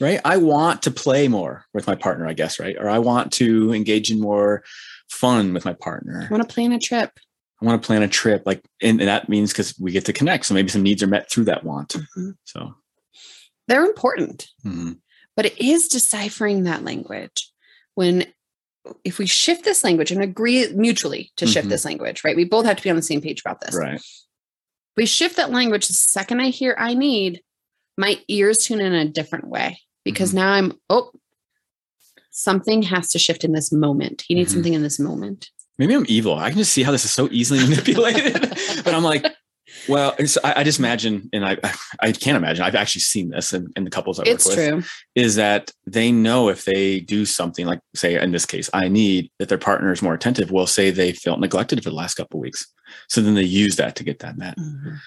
right? 0.00 0.20
I 0.24 0.36
want 0.36 0.82
to 0.82 0.90
play 0.90 1.28
more 1.28 1.64
with 1.72 1.86
my 1.86 1.94
partner, 1.94 2.26
I 2.26 2.32
guess, 2.32 2.58
right? 2.58 2.76
Or 2.78 2.88
I 2.88 2.98
want 2.98 3.32
to 3.34 3.72
engage 3.72 4.10
in 4.10 4.20
more 4.20 4.64
fun 5.08 5.54
with 5.54 5.64
my 5.64 5.72
partner. 5.74 6.26
I 6.28 6.32
want 6.32 6.46
to 6.46 6.52
plan 6.52 6.72
a 6.72 6.78
trip. 6.78 7.12
I 7.62 7.64
want 7.64 7.80
to 7.80 7.86
plan 7.86 8.02
a 8.02 8.08
trip, 8.08 8.42
like, 8.44 8.62
and, 8.82 9.00
and 9.00 9.08
that 9.08 9.28
means 9.28 9.52
because 9.52 9.78
we 9.78 9.92
get 9.92 10.04
to 10.06 10.12
connect. 10.12 10.46
So 10.46 10.54
maybe 10.54 10.68
some 10.68 10.82
needs 10.82 11.02
are 11.02 11.06
met 11.06 11.30
through 11.30 11.44
that 11.44 11.64
want. 11.64 11.96
So, 12.44 12.74
They're 13.68 13.86
important, 13.86 14.48
mhm. 14.64 14.98
but 15.36 15.46
it 15.46 15.58
is 15.58 15.88
deciphering 15.88 16.64
that 16.64 16.84
language. 16.84 17.50
When, 17.94 18.26
if 19.04 19.18
we 19.18 19.26
shift 19.26 19.64
this 19.64 19.82
language 19.84 20.10
and 20.12 20.22
agree 20.22 20.68
mutually 20.74 21.32
to 21.36 21.46
shift 21.46 21.66
Mhm. 21.66 21.70
this 21.70 21.84
language, 21.84 22.22
right? 22.24 22.36
We 22.36 22.44
both 22.44 22.66
have 22.66 22.76
to 22.76 22.82
be 22.82 22.90
on 22.90 22.96
the 22.96 23.02
same 23.02 23.20
page 23.20 23.40
about 23.40 23.60
this. 23.60 23.74
right. 23.74 24.00
We 24.96 25.04
shift 25.06 25.36
that 25.36 25.50
language 25.50 25.88
the 25.88 25.94
second 25.94 26.40
I 26.40 26.48
hear 26.48 26.74
I 26.78 26.94
need, 26.94 27.42
my 27.98 28.18
ears 28.28 28.58
tune 28.58 28.80
in 28.80 28.92
a 28.94 29.04
different 29.06 29.48
way 29.48 29.80
because 30.04 30.30
Mm-hmm. 30.30 30.38
now 30.38 30.52
I'm, 30.52 30.72
oh, 30.90 31.12
something 32.30 32.82
has 32.82 33.08
to 33.10 33.18
shift 33.18 33.44
in 33.44 33.52
this 33.52 33.72
moment. 33.72 34.22
He 34.26 34.34
needs 34.34 34.52
Mhm. 34.52 34.56
something 34.56 34.74
in 34.74 34.82
this 34.82 34.98
moment. 34.98 35.50
maybe 35.78 35.92
I'm 35.94 36.06
evil. 36.08 36.34
I 36.38 36.48
can 36.48 36.58
just 36.58 36.72
see 36.72 36.82
how 36.82 36.90
this 36.92 37.04
is 37.04 37.10
so 37.10 37.28
easily 37.30 37.60
manipulated. 37.68 38.32
but 38.84 38.94
I'm 38.94 39.04
like, 39.04 39.26
well, 39.88 40.14
it's, 40.18 40.36
I, 40.44 40.60
I 40.60 40.64
just 40.64 40.78
imagine, 40.78 41.28
and 41.32 41.44
I, 41.44 41.56
I 42.00 42.12
can't 42.12 42.36
imagine. 42.36 42.64
I've 42.64 42.74
actually 42.74 43.02
seen 43.02 43.30
this 43.30 43.52
in, 43.52 43.68
in 43.76 43.84
the 43.84 43.90
couples 43.90 44.18
I 44.18 44.22
work 44.22 44.28
It's 44.28 44.46
with. 44.46 44.56
true. 44.56 44.82
Is 45.14 45.36
that 45.36 45.70
they 45.86 46.10
know 46.12 46.48
if 46.48 46.64
they 46.64 47.00
do 47.00 47.24
something 47.24 47.66
like, 47.66 47.80
say, 47.94 48.20
in 48.20 48.32
this 48.32 48.46
case, 48.46 48.68
I 48.72 48.88
need 48.88 49.30
that 49.38 49.48
their 49.48 49.58
partner 49.58 49.92
is 49.92 50.02
more 50.02 50.14
attentive. 50.14 50.50
Well, 50.50 50.66
say 50.66 50.90
they 50.90 51.12
felt 51.12 51.40
neglected 51.40 51.82
for 51.82 51.90
the 51.90 51.96
last 51.96 52.14
couple 52.14 52.38
of 52.38 52.42
weeks, 52.42 52.66
so 53.08 53.20
then 53.20 53.34
they 53.34 53.42
use 53.42 53.76
that 53.76 53.96
to 53.96 54.04
get 54.04 54.18
that 54.20 54.36
met. 54.36 54.56
Mhm. 54.58 54.98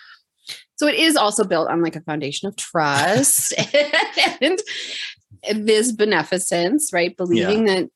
So 0.78 0.88
it 0.88 0.96
is 0.96 1.18
also 1.18 1.44
built 1.44 1.68
on 1.70 1.82
like 1.82 1.98
a 1.98 2.02
foundation 2.02 2.48
of 2.48 2.56
trust 2.56 3.54
and 4.42 4.58
this 5.54 5.92
beneficence, 5.92 6.92
right? 6.94 7.16
Believing 7.18 7.66
that 7.66 7.90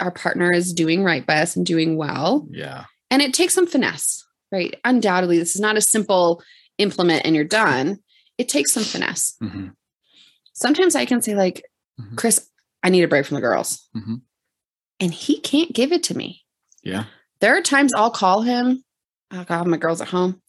our 0.00 0.10
partner 0.12 0.52
is 0.52 0.72
doing 0.72 1.02
right 1.02 1.26
by 1.26 1.42
us 1.42 1.56
and 1.56 1.66
doing 1.66 1.96
well. 1.96 2.46
Yeah, 2.50 2.84
And 3.10 3.20
it 3.20 3.34
takes 3.34 3.54
some 3.54 3.66
finesse, 3.66 4.24
right? 4.52 4.74
Undoubtedly, 4.84 5.38
this 5.38 5.54
is 5.54 5.60
not 5.60 5.76
a 5.76 5.80
simple 5.80 6.42
implement 6.78 7.24
and 7.26 7.34
you're 7.34 7.44
done. 7.44 7.98
It 8.38 8.48
takes 8.48 8.72
some 8.72 8.84
finesse. 8.84 9.36
Mhm. 9.42 9.72
Sometimes 10.52 10.94
I 10.96 11.04
can 11.04 11.22
say, 11.22 11.34
like, 11.34 11.64
Mhm. 12.00 12.16
Chris, 12.16 12.48
I 12.82 12.88
need 12.90 13.02
a 13.02 13.08
break 13.08 13.26
from 13.26 13.34
the 13.36 13.40
girls. 13.40 13.88
Mhm. 13.94 14.22
And 15.00 15.12
he 15.14 15.38
can't 15.40 15.72
give 15.72 15.92
it 15.92 16.02
to 16.04 16.16
me. 16.16 16.44
yeah, 16.82 17.04
There 17.40 17.54
are 17.56 17.60
times 17.62 17.92
I'll 17.94 18.10
call 18.10 18.40
him. 18.42 18.82
Oh 19.30 19.44
God, 19.44 19.66
my 19.66 19.76
girl's 19.76 20.00
at 20.00 20.08
home. 20.08 20.40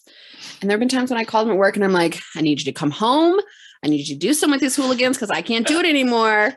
And 0.61 0.69
there 0.69 0.75
have 0.75 0.79
been 0.79 0.87
times 0.89 1.09
when 1.11 1.19
I 1.19 1.25
called 1.25 1.47
him 1.47 1.53
at 1.53 1.57
work 1.59 1.75
and 1.75 1.83
I'm 1.83 1.91
like, 1.93 2.19
I 2.35 2.41
need 2.41 2.59
you 2.59 2.65
to 2.65 2.71
come 2.71 2.91
home. 2.91 3.37
I 3.83 3.87
need 3.87 4.07
you 4.07 4.13
to 4.15 4.19
do 4.19 4.33
some 4.33 4.49
with 4.51 4.61
these 4.61 4.75
hooligans 4.77 5.17
because 5.17 5.29
I 5.29 5.41
can't 5.41 5.67
do 5.67 5.79
it 5.79 5.85
anymore. 5.85 6.55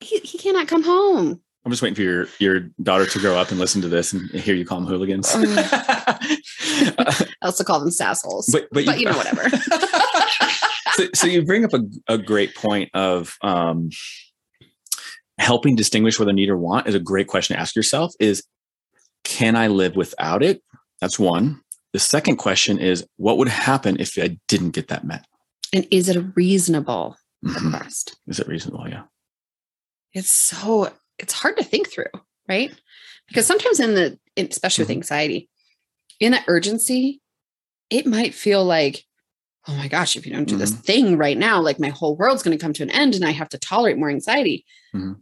He, 0.00 0.18
he 0.18 0.36
cannot 0.38 0.66
come 0.66 0.82
home. 0.82 1.42
I'm 1.64 1.70
just 1.72 1.80
waiting 1.82 1.94
for 1.96 2.02
your 2.02 2.26
your 2.38 2.60
daughter 2.82 3.06
to 3.06 3.18
grow 3.18 3.36
up 3.38 3.50
and 3.50 3.58
listen 3.58 3.80
to 3.82 3.88
this 3.88 4.12
and 4.12 4.28
hear 4.30 4.54
you 4.54 4.66
call 4.66 4.80
them 4.80 4.88
hooligans. 4.88 5.30
I 5.34 7.26
also 7.42 7.64
call 7.64 7.80
them 7.80 7.88
sassholes. 7.90 8.50
but 8.52 8.68
but, 8.72 8.84
but 8.86 8.98
you 8.98 9.06
know, 9.06 9.16
whatever. 9.16 9.48
so, 10.94 11.06
so 11.14 11.26
you 11.26 11.44
bring 11.44 11.64
up 11.64 11.72
a, 11.72 11.80
a 12.08 12.18
great 12.18 12.54
point 12.54 12.90
of 12.94 13.36
um, 13.42 13.90
helping 15.38 15.74
distinguish 15.76 16.18
whether 16.18 16.32
need 16.32 16.48
or 16.50 16.56
want 16.58 16.86
is 16.86 16.94
a 16.94 17.00
great 17.00 17.28
question 17.28 17.56
to 17.56 17.60
ask 17.60 17.74
yourself 17.74 18.12
is 18.20 18.44
can 19.24 19.56
i 19.56 19.66
live 19.66 19.96
without 19.96 20.42
it 20.42 20.62
that's 21.00 21.18
one 21.18 21.60
the 21.92 21.98
second 21.98 22.36
question 22.36 22.78
is 22.78 23.04
what 23.16 23.36
would 23.38 23.48
happen 23.48 23.96
if 23.98 24.16
i 24.18 24.36
didn't 24.48 24.70
get 24.70 24.88
that 24.88 25.04
met 25.04 25.24
and 25.72 25.86
is 25.90 26.08
it 26.08 26.16
a 26.16 26.20
reasonable 26.36 27.16
Mhm. 27.44 27.72
request? 27.72 28.16
is 28.28 28.38
it 28.38 28.46
reasonable 28.46 28.86
yeah 28.88 29.02
It's 30.12 30.32
so 30.32 30.92
it's 31.18 31.32
hard 31.32 31.56
to 31.56 31.64
think 31.64 31.88
through, 31.90 32.06
right? 32.48 32.72
Because 33.28 33.46
sometimes 33.46 33.80
in 33.80 33.94
the 33.94 34.18
especially 34.36 34.82
with 34.82 34.90
anxiety, 34.90 35.48
in 36.20 36.32
the 36.32 36.40
urgency, 36.48 37.20
it 37.90 38.06
might 38.06 38.34
feel 38.34 38.64
like, 38.64 39.04
oh 39.68 39.74
my 39.76 39.88
gosh, 39.88 40.16
if 40.16 40.26
you 40.26 40.32
don't 40.32 40.48
do 40.48 40.56
this 40.56 40.72
thing 40.72 41.16
right 41.16 41.38
now, 41.38 41.60
like 41.60 41.78
my 41.80 41.88
whole 41.90 42.16
world's 42.16 42.42
going 42.42 42.56
to 42.56 42.62
come 42.62 42.72
to 42.74 42.82
an 42.82 42.90
end 42.90 43.14
and 43.14 43.24
I 43.24 43.30
have 43.30 43.48
to 43.50 43.58
tolerate 43.58 43.96
more 43.98 44.10
anxiety. 44.10 44.64
Mhm. 44.94 45.20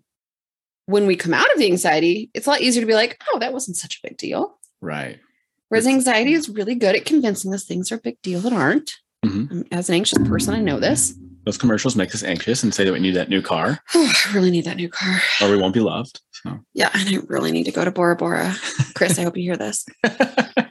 When 0.87 1.07
we 1.07 1.15
come 1.15 1.33
out 1.35 1.51
of 1.53 1.59
the 1.59 1.67
anxiety, 1.67 2.31
it's 2.35 2.47
a 2.47 2.51
lot 2.51 2.61
easier 2.61 2.81
to 2.83 2.87
be 2.87 2.95
like, 2.95 3.21
oh, 3.33 3.39
that 3.39 3.53
wasn't 3.53 3.77
such 3.77 3.97
a 3.97 4.09
big 4.09 4.17
deal. 4.17 4.59
right 4.81 5.21
Whereas 5.69 5.87
It's- 5.87 5.95
anxiety 5.97 6.33
is 6.35 6.49
really 6.49 6.75
good 6.75 6.97
at 6.97 7.05
convincing 7.07 7.55
us 7.55 7.65
things 7.65 7.91
are 7.93 7.95
a 7.97 8.01
big 8.01 8.21
deal 8.21 8.41
that 8.41 8.53
aren't. 8.53 8.95
Mhm. 9.25 9.51
Um, 9.51 9.65
As 9.71 9.89
an 9.89 9.95
anxious 9.95 10.19
person, 10.27 10.55
I 10.55 10.61
know 10.61 10.81
this. 10.81 11.15
Those 11.45 11.59
commercials 11.59 11.97
make 11.97 12.15
us 12.15 12.23
anxious 12.23 12.63
and 12.63 12.73
say 12.75 12.85
that 12.85 12.93
we 12.93 13.01
need 13.01 13.15
that 13.15 13.29
new 13.29 13.43
car 13.43 13.81
I 13.95 14.31
really 14.35 14.51
need 14.51 14.65
that 14.65 14.77
new 14.77 14.89
car. 14.89 15.21
or 15.41 15.51
we 15.51 15.57
won't 15.57 15.75
be 15.75 15.81
loved 15.81 16.21
so 16.31 16.59
Yeah, 16.75 16.91
and 16.95 17.09
I 17.09 17.19
really 17.29 17.53
need 17.53 17.65
to 17.65 17.73
go 17.73 17.85
to 17.85 17.91
Bora 17.91 18.17
Bora. 18.17 18.55
Chris, 18.95 19.19
I 19.19 19.23
hope 19.23 19.37
you 19.37 19.43
hear 19.45 19.57
this. 19.57 19.85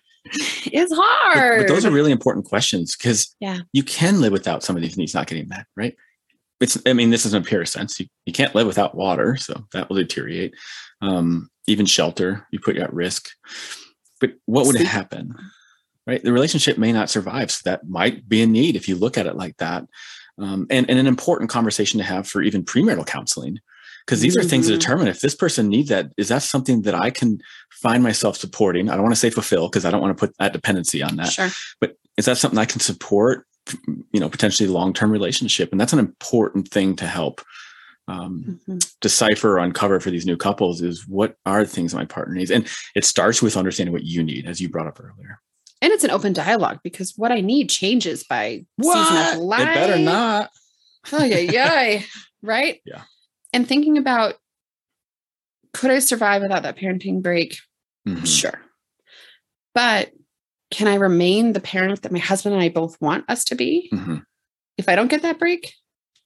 It's 0.74 0.94
hard. 0.96 1.68
But, 1.68 1.74
those 1.74 1.84
are 1.86 1.92
really 1.92 2.12
important 2.12 2.46
questions 2.46 2.96
because 2.96 3.36
Yeah. 3.42 3.60
you 3.74 3.84
can 3.84 4.22
live 4.22 4.32
without 4.32 4.64
some 4.64 4.76
of 4.78 4.82
these 4.82 4.98
needs 4.98 5.14
not 5.14 5.28
getting 5.28 5.50
met, 5.50 5.66
right? 5.76 5.96
It's, 6.62 6.78
I 6.86 6.94
mean, 6.94 7.10
this 7.10 7.26
is 7.26 7.34
a 7.34 7.42
pure 7.42 7.66
sense. 7.66 8.00
You, 8.00 8.06
you 8.26 8.32
can't 8.32 8.56
live 8.56 8.68
without 8.68 8.96
water, 8.96 9.36
so 9.36 9.66
that 9.74 9.90
will 9.90 9.98
deteriorate. 9.98 10.54
Um, 11.02 11.50
even 11.68 11.86
shelter, 11.86 12.48
you 12.52 12.60
put 12.60 12.76
you 12.76 12.82
at 12.82 12.94
risk. 12.94 13.30
But 14.22 14.34
what 14.46 14.68
would 14.68 14.76
Sleep. 14.76 14.88
happen, 14.88 15.36
right? 16.08 16.24
The 16.24 16.32
relationship 16.32 16.78
may 16.78 16.94
not 16.94 17.10
survive. 17.10 17.52
So 17.52 17.62
that 17.66 17.90
might 17.90 18.30
be 18.30 18.42
a 18.42 18.48
need 18.48 18.76
if 18.78 18.88
you 18.88 18.96
look 18.96 19.18
at 19.18 19.26
it 19.26 19.36
like 19.36 19.58
that. 19.58 19.86
Um, 20.42 20.66
and, 20.70 20.90
and 20.90 20.98
an 21.00 21.08
important 21.08 21.50
conversation 21.52 22.00
to 22.00 22.04
have 22.04 22.28
for 22.28 22.42
even 22.42 22.64
premarital 22.64 23.06
counseling, 23.06 23.60
because 24.06 24.22
these 24.22 24.36
are 24.36 24.44
things 24.44 24.66
that 24.68 24.74
Mhm. 24.74 24.80
determine 24.80 25.08
if 25.08 25.22
this 25.22 25.36
person 25.36 25.70
needs 25.70 25.90
that. 25.90 26.12
Is 26.18 26.30
that 26.30 26.42
something 26.42 26.82
that 26.82 26.96
I 26.96 27.12
can 27.12 27.40
find 27.82 28.02
myself 28.02 28.38
supporting? 28.38 28.90
I 28.90 28.94
don't 28.96 29.04
want 29.04 29.14
to 29.14 29.20
say 29.20 29.30
fulfill 29.30 29.70
because 29.70 29.86
I 29.86 29.92
don't 29.92 30.02
want 30.02 30.18
to 30.18 30.20
put 30.28 30.36
that 30.40 30.52
dependency 30.54 31.04
on 31.04 31.16
that 31.18 31.32
sure. 31.32 31.50
but 31.80 31.96
is 32.18 32.26
that 32.26 32.38
something 32.40 32.58
I 32.58 32.66
can 32.66 32.80
support? 32.80 33.46
You 34.12 34.20
know, 34.20 34.28
potentially 34.30 34.68
long 34.68 34.94
term 34.94 35.12
relationship, 35.12 35.72
and 35.72 35.80
that's 35.80 35.94
an 35.94 36.00
important 36.00 36.70
thing 36.70 36.96
to 36.98 37.06
help 37.06 37.42
um, 38.08 38.60
Mhm. 38.68 38.92
decipher 39.00 39.54
or 39.54 39.60
uncover 39.60 40.00
for 40.00 40.10
these 40.10 40.26
new 40.26 40.36
couples. 40.36 40.82
Is 40.82 41.08
what 41.08 41.36
are 41.46 41.64
the 41.64 41.70
things 41.70 41.94
my 41.94 42.04
partner 42.04 42.34
needs, 42.34 42.50
and 42.52 42.68
it 42.96 43.06
starts 43.06 43.44
with 43.44 43.56
understanding 43.56 43.94
what 43.94 44.04
you 44.04 44.24
need, 44.24 44.48
as 44.48 44.60
you 44.60 44.68
brought 44.70 44.88
up 44.88 45.00
earlier. 45.00 45.40
And 45.82 45.92
it's 45.92 46.04
an 46.04 46.12
open 46.12 46.34
dialogue 46.34 46.80
because 46.84 47.14
what 47.18 47.32
I 47.32 47.42
need 47.42 47.70
changes 47.70 48.24
by 48.24 48.66
season 48.82 49.18
of 49.34 49.38
life. 49.40 49.62
It 49.62 49.74
better 49.74 49.98
not. 50.00 50.50
Oh 51.12 51.24
yeah, 51.24 51.38
yeah. 51.38 52.02
right? 52.44 52.80
Yeah. 52.86 53.02
And 53.54 53.68
thinking 53.68 53.98
about 53.98 54.36
could 55.74 55.90
I 55.92 56.00
survive 56.00 56.42
without 56.42 56.64
that 56.64 56.78
parenting 56.78 57.22
break? 57.24 57.58
Mhm. 58.08 58.28
Sure. 58.28 58.62
But 59.74 60.12
can 60.70 60.88
I 60.88 60.96
remain 60.96 61.54
the 61.54 61.60
parent 61.62 62.02
that 62.04 62.12
my 62.12 62.20
husband 62.20 62.54
and 62.56 62.64
I 62.64 62.70
both 62.70 63.00
want 63.02 63.26
us 63.30 63.44
to 63.46 63.56
be? 63.56 63.90
Mhm. 63.94 64.24
If 64.78 64.88
I 64.90 64.96
don't 64.96 65.08
get 65.10 65.22
that 65.24 65.40
break, 65.40 65.74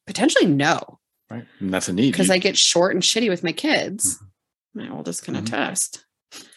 potentially 0.07 0.45
no, 0.47 0.99
Right. 1.29 1.45
And 1.59 1.73
that's 1.73 1.87
a 1.89 1.93
need. 1.93 2.11
because 2.11 2.29
I 2.29 2.37
get 2.37 2.57
short 2.57 2.93
and 2.93 3.01
shitty 3.03 3.29
with 3.29 3.43
my 3.43 3.51
kids. 3.51 4.15
Mm-hmm. 4.17 4.79
My 4.91 4.95
oldest 4.95 5.23
can 5.23 5.35
Mhm. 5.35 5.39
attest. 5.47 6.05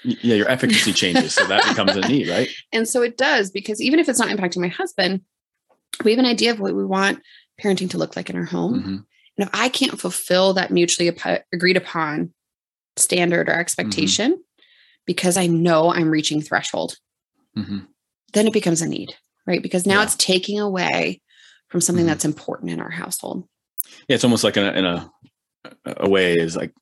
Yeah, 0.02 0.34
your 0.34 0.48
efficacy 0.48 0.92
changes. 0.92 1.34
So 1.34 1.46
that 1.46 1.64
becomes 1.68 1.96
a 1.96 2.00
need, 2.08 2.28
right? 2.28 2.48
And 2.72 2.88
so 2.88 3.02
it 3.02 3.16
does, 3.16 3.50
because 3.50 3.80
even 3.80 3.98
if 3.98 4.08
it's 4.08 4.18
not 4.18 4.28
impacting 4.28 4.58
my 4.60 4.68
husband, 4.68 5.22
we 6.04 6.10
have 6.12 6.18
an 6.18 6.26
idea 6.26 6.50
of 6.52 6.60
what 6.60 6.74
we 6.74 6.84
want 6.84 7.20
parenting 7.60 7.90
to 7.90 7.98
look 7.98 8.16
like 8.16 8.30
in 8.30 8.36
our 8.36 8.44
home. 8.44 8.74
Mhm. 8.82 8.86
And 9.38 9.48
if 9.48 9.50
I 9.52 9.68
can't 9.68 9.98
fulfill 10.00 10.52
that 10.54 10.70
mutually 10.70 11.08
ap- 11.08 11.44
agreed 11.52 11.76
upon 11.76 12.32
standard 12.96 13.48
or 13.48 13.52
expectation 13.54 14.42
because 15.06 15.36
I 15.36 15.46
know 15.46 15.92
I'm 15.92 16.10
reaching 16.10 16.40
threshold, 16.42 16.96
Mhm. 17.56 17.86
then 18.32 18.46
it 18.46 18.52
becomes 18.52 18.82
a 18.82 18.88
need, 18.88 19.14
right? 19.46 19.62
Because 19.62 19.86
now 19.86 19.98
Yeah. 19.98 20.04
it's 20.04 20.16
taking 20.16 20.58
away 20.60 21.20
from 21.68 21.80
something 21.80 22.04
Mhm. 22.04 22.08
that's 22.08 22.24
important 22.24 22.70
in 22.70 22.80
our 22.80 22.90
household. 22.90 23.48
Yeah, 24.08 24.14
it's 24.16 24.24
almost 24.24 24.44
like 24.44 24.56
in 24.56 24.64
a, 24.64 24.72
in 24.72 24.84
a, 24.84 25.10
a 25.98 26.08
way 26.08 26.34
is 26.34 26.56
like 26.56 26.72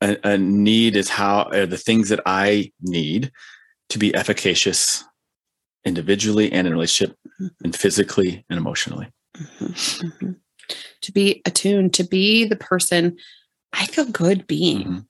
a, 0.00 0.16
a 0.24 0.38
need 0.38 0.96
is 0.96 1.08
how 1.08 1.44
are 1.52 1.66
the 1.66 1.76
things 1.76 2.08
that 2.08 2.20
I 2.26 2.72
need 2.80 3.32
to 3.90 3.98
be 3.98 4.14
efficacious 4.14 5.04
individually 5.84 6.52
and 6.52 6.66
in 6.66 6.72
relationship 6.72 7.16
Mhm. 7.40 7.50
and 7.64 7.76
physically 7.76 8.44
and 8.50 8.58
emotionally. 8.58 9.08
Mhm, 9.36 10.10
mhm. 10.20 10.36
To 11.02 11.12
be 11.12 11.40
attuned, 11.46 11.94
to 11.94 12.04
be 12.04 12.44
the 12.44 12.56
person 12.56 13.16
I 13.72 13.86
feel 13.86 14.04
good 14.06 14.46
being, 14.46 14.84
Mhm. 14.84 15.06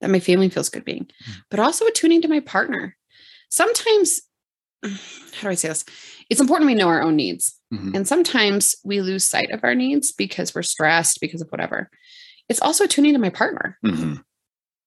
that 0.00 0.10
my 0.10 0.20
family 0.20 0.48
feels 0.48 0.68
good 0.68 0.84
being, 0.84 1.04
Mm. 1.26 1.34
but 1.50 1.60
also 1.60 1.86
attuning 1.86 2.22
to 2.22 2.28
my 2.28 2.40
partner. 2.40 2.96
Sometimes, 3.50 4.20
how 4.82 5.42
do 5.42 5.48
I 5.48 5.54
say 5.54 5.68
this? 5.68 5.84
It's 6.28 6.40
important 6.40 6.66
we 6.66 6.74
know 6.74 6.88
our 6.88 7.02
own 7.02 7.16
needs. 7.16 7.58
Mhm. 7.72 7.94
And 7.94 8.08
sometimes 8.08 8.74
we 8.84 9.00
lose 9.00 9.24
sight 9.24 9.50
of 9.50 9.62
our 9.64 9.74
needs 9.74 10.12
because 10.12 10.54
we're 10.54 10.62
stressed, 10.62 11.20
because 11.20 11.40
of 11.40 11.48
whatever. 11.50 11.90
It's 12.48 12.60
also 12.60 12.86
tuning 12.86 13.12
to 13.14 13.18
my 13.18 13.30
partner. 13.30 13.78
Mhm. 13.84 14.22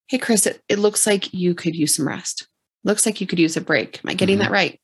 Hey, 0.08 0.17
Chris, 0.17 0.46
it, 0.46 0.62
it 0.70 0.80
looks 0.80 1.06
like 1.08 1.34
you 1.34 1.54
could 1.54 1.76
use 1.76 1.96
some 1.96 2.08
rest. 2.08 2.48
Looks 2.84 3.06
like 3.06 3.20
you 3.20 3.28
could 3.28 3.39
use 3.39 3.58
a 3.58 3.62
break. 3.62 4.00
Am 4.04 4.10
I 4.10 4.13
getting 4.13 4.38
Mhm. 4.38 4.41
that 4.41 4.52
right? 4.52 4.80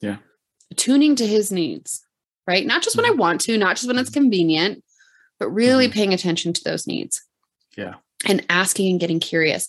Yeah. 0.00 0.18
Tuning 0.76 1.16
to 1.16 1.26
his 1.26 1.52
needs, 1.52 2.04
right? 2.46 2.64
Not 2.66 2.82
just 2.82 2.96
when 2.96 3.04
I 3.06 3.10
want 3.10 3.40
to, 3.42 3.58
not 3.58 3.76
just 3.76 3.86
when 3.88 3.98
it's 3.98 4.10
convenient, 4.10 4.82
but 5.38 5.50
really 5.50 5.88
Mhm. 5.88 5.92
paying 5.92 6.14
attention 6.14 6.52
to 6.52 6.64
those 6.64 6.86
needs. 6.86 7.22
Yeah. 7.76 7.94
And 8.26 8.44
asking 8.48 8.90
and 8.92 9.00
getting 9.00 9.20
curious. 9.20 9.68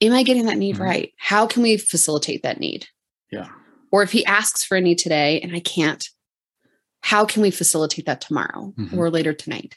Am 0.00 0.12
I 0.12 0.22
getting 0.22 0.46
that 0.46 0.58
need 0.58 0.78
right? 0.78 1.12
How 1.16 1.46
can 1.46 1.62
we 1.62 1.76
facilitate 1.76 2.42
that 2.44 2.60
need? 2.60 2.86
Yeah. 3.32 3.48
Or 3.90 4.02
if 4.02 4.12
he 4.12 4.24
asks 4.26 4.62
for 4.62 4.76
a 4.76 4.80
need 4.80 4.98
today 4.98 5.40
and 5.40 5.56
I 5.56 5.60
can't, 5.60 6.06
how 7.00 7.24
can 7.24 7.42
we 7.42 7.50
facilitate 7.50 8.06
that 8.06 8.20
tomorrow 8.20 8.72
Mhm. 8.78 8.96
or 8.96 9.10
later 9.10 9.32
tonight? 9.32 9.76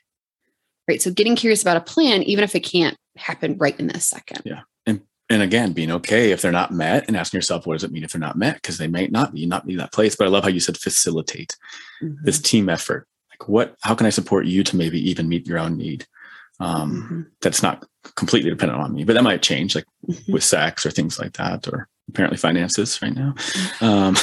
Right. 0.91 1.01
So 1.01 1.09
getting 1.09 1.37
curious 1.37 1.61
about 1.61 1.77
a 1.77 1.81
plan, 1.81 2.21
even 2.23 2.43
if 2.43 2.53
it 2.53 2.59
can't 2.61 2.97
happen 3.15 3.57
right 3.57 3.79
in 3.79 3.87
this 3.87 4.09
second. 4.09 4.41
Yeah. 4.43 4.61
And 4.85 4.99
and 5.29 5.41
again, 5.41 5.71
being 5.71 5.89
okay 5.89 6.31
if 6.31 6.41
they're 6.41 6.51
not 6.51 6.73
met 6.73 7.05
and 7.07 7.15
asking 7.15 7.37
yourself, 7.37 7.65
what 7.65 7.75
does 7.75 7.85
it 7.85 7.93
mean 7.93 8.03
if 8.03 8.11
they're 8.11 8.19
not 8.19 8.37
met? 8.37 8.55
Because 8.55 8.77
they 8.77 8.87
may 8.89 9.07
not 9.07 9.33
be, 9.33 9.45
not 9.45 9.65
be 9.65 9.77
that 9.77 9.93
place. 9.93 10.17
But 10.17 10.27
I 10.27 10.29
love 10.29 10.43
how 10.43 10.49
you 10.49 10.59
said 10.59 10.77
facilitate 10.77 11.55
Mhm. 12.03 12.17
this 12.23 12.39
team 12.41 12.67
effort. 12.67 13.07
Like 13.29 13.47
what, 13.47 13.75
how 13.83 13.95
can 13.95 14.05
I 14.05 14.09
support 14.09 14.45
you 14.47 14.65
to 14.65 14.75
maybe 14.75 14.99
even 15.09 15.29
meet 15.29 15.47
your 15.47 15.59
own 15.59 15.77
need? 15.77 16.05
Um, 16.59 16.91
Mhm. 16.91 17.25
that's 17.41 17.63
not 17.63 17.85
completely 18.17 18.49
dependent 18.49 18.81
on 18.81 18.93
me, 18.93 19.05
but 19.05 19.13
that 19.13 19.23
might 19.23 19.41
change 19.41 19.75
like 19.75 19.85
Mhm. 20.09 20.33
with 20.33 20.43
sex 20.43 20.85
or 20.85 20.91
things 20.91 21.17
like 21.17 21.33
that, 21.37 21.65
or 21.69 21.87
apparently 22.09 22.37
finances 22.37 23.01
right 23.01 23.15
now. 23.15 23.33
Um, 23.79 24.17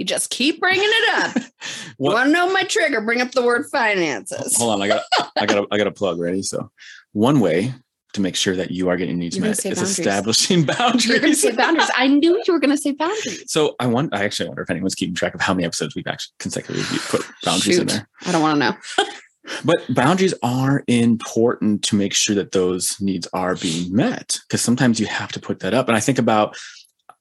You 0.00 0.06
just 0.06 0.30
keep 0.30 0.60
bringing 0.60 0.82
it 0.82 1.18
up. 1.18 1.42
You 1.98 2.06
what, 2.06 2.14
want 2.14 2.28
to 2.28 2.32
know 2.32 2.50
my 2.50 2.62
trigger? 2.62 3.02
Bring 3.02 3.20
up 3.20 3.32
the 3.32 3.42
word 3.42 3.66
finances. 3.70 4.56
hold 4.56 4.72
on, 4.72 4.80
I 4.80 4.88
got, 4.88 5.02
I 5.36 5.44
got, 5.44 5.58
a, 5.58 5.66
I 5.70 5.76
got 5.76 5.86
a 5.86 5.90
plug 5.90 6.18
ready. 6.18 6.40
So, 6.40 6.70
one 7.12 7.40
way 7.40 7.74
to 8.14 8.22
make 8.22 8.34
sure 8.34 8.56
that 8.56 8.70
you 8.70 8.88
are 8.88 8.96
getting 8.96 9.18
needs 9.18 9.38
met 9.38 9.58
is 9.58 9.62
boundaries. 9.62 9.98
establishing 9.98 10.58
You're 10.66 10.74
going 10.74 10.98
to 10.98 11.08
boundaries. 11.08 11.42
say 11.42 11.52
boundaries. 11.54 11.90
I 11.94 12.06
knew 12.06 12.42
you 12.46 12.54
were 12.54 12.58
going 12.58 12.74
to 12.74 12.78
say 12.78 12.92
boundaries. 12.92 13.44
so, 13.48 13.76
I 13.78 13.88
want, 13.88 14.14
I 14.14 14.24
actually 14.24 14.48
wonder 14.48 14.62
if 14.62 14.70
anyone's 14.70 14.94
keeping 14.94 15.14
track 15.14 15.34
of 15.34 15.42
how 15.42 15.52
many 15.52 15.66
episodes 15.66 15.94
we've 15.94 16.06
actually 16.06 16.32
consecutively 16.38 16.98
put 17.10 17.20
boundaries 17.44 17.78
in 17.78 17.88
there. 17.88 18.08
I 18.24 18.32
don't 18.32 18.40
want 18.40 18.58
to 18.58 18.70
know. 18.70 19.06
But 19.64 19.78
boundaries 19.92 20.34
are 20.42 20.84
important 20.86 21.82
to 21.84 21.96
make 21.96 22.14
sure 22.14 22.36
that 22.36 22.52
those 22.52 22.98
needs 23.00 23.26
are 23.32 23.56
being 23.56 23.94
met 23.94 24.38
because 24.46 24.60
sometimes 24.62 25.00
you 25.00 25.06
have 25.06 25.32
to 25.32 25.40
put 25.40 25.60
that 25.60 25.74
up. 25.74 25.88
And 25.88 25.96
I 25.96 26.00
think 26.00 26.18
about 26.18 26.56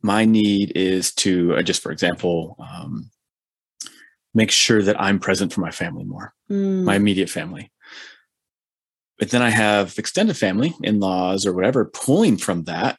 my 0.02 0.26
need 0.26 0.72
is 0.76 1.14
to, 1.16 1.56
uh, 1.56 1.62
just 1.62 1.82
for 1.82 1.92
example, 1.92 2.56
um, 2.60 3.10
make 4.34 4.52
sure 4.52 4.82
that 4.82 5.00
I'm 5.02 5.20
present 5.20 5.52
for 5.54 5.62
my 5.62 5.72
family 5.72 6.04
more, 6.06 6.34
Mm, 6.50 6.84
my 6.84 6.96
immediate 6.96 7.30
family. 7.30 7.72
But 9.18 9.32
then 9.32 9.42
I 9.42 9.50
have 9.50 9.98
extended 9.98 10.38
family, 10.38 10.74
in 10.82 11.00
laws, 11.00 11.46
or 11.46 11.54
whatever, 11.54 11.86
pulling 11.86 12.38
from 12.38 12.64
that 12.64 12.98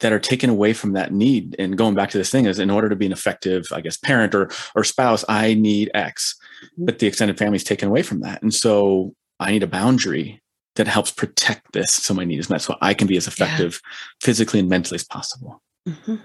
that 0.00 0.12
are 0.12 0.20
taken 0.20 0.48
away 0.48 0.72
from 0.72 0.92
that 0.92 1.12
need. 1.12 1.56
And 1.58 1.76
going 1.76 1.96
back 1.96 2.10
to 2.10 2.18
this 2.18 2.30
thing 2.30 2.46
is 2.46 2.60
in 2.60 2.70
order 2.70 2.88
to 2.88 2.94
be 2.94 3.06
an 3.06 3.12
effective, 3.12 3.66
I 3.72 3.80
guess, 3.80 3.96
parent 3.96 4.34
or 4.34 4.50
or 4.76 4.84
spouse, 4.84 5.24
I 5.28 5.54
need 5.54 5.90
X. 5.94 6.36
Mhm. 6.78 6.86
But 6.86 6.98
the 7.00 7.08
extended 7.08 7.36
family 7.38 7.56
is 7.56 7.64
taken 7.64 7.88
away 7.88 8.02
from 8.02 8.20
that. 8.20 8.40
And 8.42 8.54
so 8.54 9.14
I 9.40 9.50
need 9.50 9.64
a 9.64 9.66
boundary 9.66 10.40
that 10.76 10.86
helps 10.86 11.10
protect 11.10 11.72
this 11.72 11.92
so 11.92 12.14
my 12.14 12.24
need 12.24 12.38
is 12.38 12.48
met 12.48 12.62
so 12.62 12.76
I 12.80 12.94
can 12.94 13.08
be 13.08 13.16
as 13.16 13.26
effective 13.26 13.80
physically 14.22 14.60
and 14.60 14.68
mentally 14.68 14.94
as 14.96 15.04
possible. 15.04 15.60
Mhm. 15.86 16.20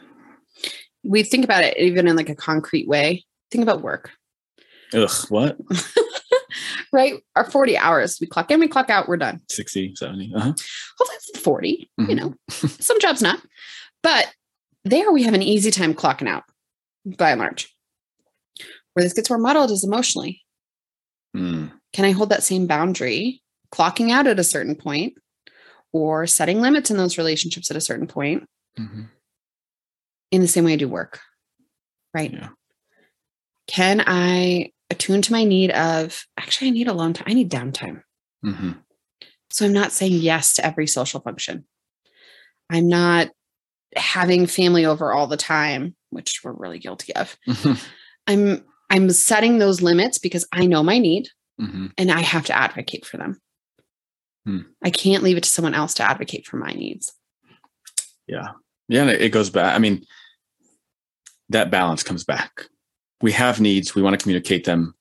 We 1.04 1.24
think 1.24 1.44
about 1.44 1.64
it 1.66 1.78
even 1.78 2.08
in 2.08 2.16
like 2.16 2.30
a 2.30 2.36
concrete 2.36 2.88
way. 2.88 3.26
Think 3.52 3.64
about 3.64 3.82
work, 3.82 4.12
Ugh, 4.94 5.12
what? 5.30 5.58
right? 6.94 7.16
Our 7.36 7.50
40 7.50 7.78
hours, 7.78 8.18
we 8.22 8.28
clock 8.28 8.50
in, 8.52 8.60
we 8.60 8.68
clock 8.68 8.90
out, 8.90 9.08
we're 9.08 9.18
done. 9.18 9.42
60, 9.50 9.96
70. 9.96 10.32
Uh-huh. 10.36 10.54
Hopefully 10.98 11.18
it's 11.18 11.40
40, 11.40 11.90
you 11.98 12.06
Mhm. 12.08 12.16
know, 12.16 12.34
some 12.50 13.00
jobs 13.00 13.22
not. 13.22 13.42
But 14.02 14.34
there 14.86 15.12
we 15.12 15.24
have 15.24 15.34
an 15.34 15.42
easy 15.42 15.72
time 15.72 15.94
clocking 15.94 16.28
out 16.28 16.44
by 17.18 17.32
and 17.32 17.40
large. 17.40 17.70
Where 18.94 19.04
this 19.04 19.14
gets 19.14 19.30
more 19.30 19.40
muddled 19.40 19.72
is 19.72 19.84
emotionally. 19.84 20.42
Mm, 21.36 21.72
Can 21.94 22.06
I 22.06 22.12
hold 22.12 22.30
that 22.30 22.44
same 22.44 22.68
boundary, 22.68 23.42
clocking 23.72 24.12
out 24.12 24.28
at 24.28 24.40
a 24.40 24.44
certain 24.44 24.76
point, 24.76 25.14
or 25.92 26.28
setting 26.28 26.62
limits 26.62 26.92
in 26.92 26.98
those 26.98 27.18
relationships 27.18 27.70
at 27.72 27.78
a 27.78 27.82
certain 27.82 28.08
point 28.08 28.48
mhm. 28.80 29.10
In 30.34 30.42
the 30.42 30.48
same 30.48 30.66
way 30.66 30.74
I 30.74 30.78
do 30.78 30.90
work? 30.90 31.20
Right. 32.14 32.32
Yeah. 32.34 32.50
Can 33.68 34.04
I 34.06 34.72
attune 34.90 35.22
to 35.22 35.32
my 35.32 35.44
need 35.44 35.72
of 35.72 36.26
actually, 36.38 36.68
I 36.68 36.72
need 36.72 36.88
alone 36.88 37.14
time, 37.14 37.26
I 37.28 37.34
need 37.34 37.50
downtime. 37.52 38.02
Mhm. 38.44 38.78
So 39.52 39.66
I'm 39.66 39.74
not 39.74 39.92
saying 39.92 40.14
yes 40.14 40.56
to 40.56 40.66
every 40.66 40.88
social 40.88 41.22
function. 41.22 41.66
I'm 42.70 42.88
not 42.88 43.30
having 43.96 44.48
family 44.48 44.86
over 44.86 45.14
all 45.14 45.28
the 45.28 45.38
time, 45.38 45.96
which 46.10 46.42
we're 46.44 46.52
really 46.54 46.80
guilty 46.80 47.16
of. 47.16 47.38
I'm 48.28 48.66
I'm 48.90 49.10
setting 49.12 49.58
those 49.58 49.82
limits 49.82 50.18
because 50.18 50.48
I 50.52 50.66
know 50.66 50.84
my 50.84 50.98
need 51.00 51.30
Mhm. 51.60 51.94
and 51.98 52.12
I 52.12 52.22
have 52.22 52.46
to 52.48 52.56
advocate 52.58 53.06
for 53.06 53.18
them. 53.18 53.40
Hmm. 54.46 54.60
I 54.84 54.90
can't 54.90 55.24
leave 55.24 55.38
it 55.38 55.44
to 55.44 55.50
someone 55.50 55.74
else 55.76 55.94
to 55.96 56.04
advocate 56.10 56.46
for 56.48 56.58
my 56.58 56.72
needs. 56.74 57.14
Yeah. 58.28 58.50
Yeah. 58.90 59.06
It 59.08 59.30
goes 59.30 59.50
back. 59.50 59.74
I 59.76 59.80
mean, 59.80 60.06
that 61.54 61.72
balance 61.72 62.04
comes 62.04 62.24
back. 62.24 62.68
We 63.22 63.32
have 63.32 63.62
needs, 63.62 63.96
we 63.96 64.02
want 64.02 64.14
to 64.14 64.22
communicate 64.22 64.66
them, 64.66 64.96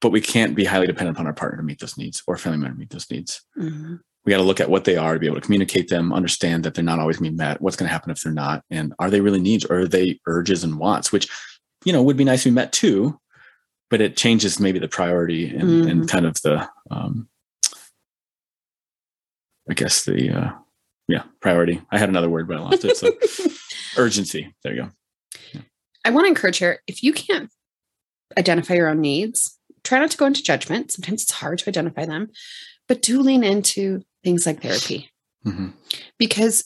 but 0.00 0.10
we 0.10 0.20
can't 0.20 0.54
be 0.54 0.64
highly 0.64 0.86
dependent 0.86 1.16
upon 1.16 1.26
our 1.26 1.32
partner 1.32 1.56
to 1.56 1.62
meet 1.62 1.80
those 1.80 1.96
needs 1.96 2.22
or 2.26 2.36
family 2.36 2.58
member 2.58 2.74
to 2.74 2.78
meet 2.78 2.90
those 2.90 3.10
needs. 3.10 3.42
Mhm. 3.58 4.00
We 4.24 4.30
got 4.30 4.38
to 4.38 4.42
look 4.44 4.60
at 4.60 4.70
what 4.70 4.84
they 4.84 4.96
are 4.96 5.14
to 5.14 5.20
be 5.20 5.26
able 5.26 5.36
to 5.36 5.42
communicate 5.42 5.88
them, 5.88 6.12
understand 6.12 6.64
that 6.64 6.74
they're 6.74 6.84
not 6.84 6.98
always 6.98 7.18
going 7.18 7.30
to 7.30 7.32
be 7.32 7.36
met. 7.36 7.60
What's 7.60 7.76
going 7.76 7.88
to 7.88 7.92
happen 7.92 8.10
if 8.10 8.22
they're 8.22 8.32
not? 8.32 8.62
And 8.70 8.94
are 8.98 9.10
they 9.10 9.20
really 9.20 9.40
needs 9.40 9.64
or 9.66 9.80
are 9.80 9.88
they 9.88 10.20
urges 10.26 10.64
and 10.64 10.78
wants, 10.78 11.12
which, 11.12 11.28
you 11.84 11.92
know, 11.92 12.02
would 12.02 12.16
be 12.16 12.24
nice 12.24 12.42
to 12.44 12.50
be 12.50 12.54
met 12.54 12.72
too, 12.72 13.18
but 13.90 14.00
it 14.00 14.16
changes 14.16 14.58
maybe 14.58 14.78
the 14.78 14.88
priority 14.88 15.54
and, 15.54 15.88
and 15.88 16.08
kind 16.08 16.24
of 16.24 16.40
the, 16.42 16.68
um, 16.90 17.28
I 19.68 19.74
guess 19.74 20.04
the, 20.04 20.30
uh, 20.30 20.50
yeah, 21.06 21.24
priority. 21.40 21.82
I 21.90 21.98
had 21.98 22.08
another 22.08 22.30
word, 22.30 22.48
but 22.48 22.56
I 22.56 22.60
lost 22.60 22.84
it. 22.84 22.96
So 22.96 23.12
urgency. 24.02 24.54
There 24.62 24.74
you 24.74 24.82
go. 24.84 24.90
I 26.04 26.10
want 26.10 26.24
to 26.24 26.28
encourage 26.28 26.58
here 26.58 26.80
if 26.86 27.02
you 27.02 27.12
can't 27.12 27.50
identify 28.38 28.74
your 28.74 28.88
own 28.88 29.00
needs, 29.00 29.58
try 29.84 29.98
not 29.98 30.10
to 30.10 30.16
go 30.16 30.26
into 30.26 30.42
judgment. 30.42 30.92
Sometimes 30.92 31.22
it's 31.22 31.32
hard 31.32 31.58
to 31.58 31.68
identify 31.68 32.04
them, 32.04 32.30
but 32.88 33.02
do 33.02 33.20
lean 33.20 33.44
into 33.44 34.02
things 34.22 34.46
like 34.46 34.62
therapy. 34.62 35.10
Hmm 35.42 35.68
because 36.18 36.64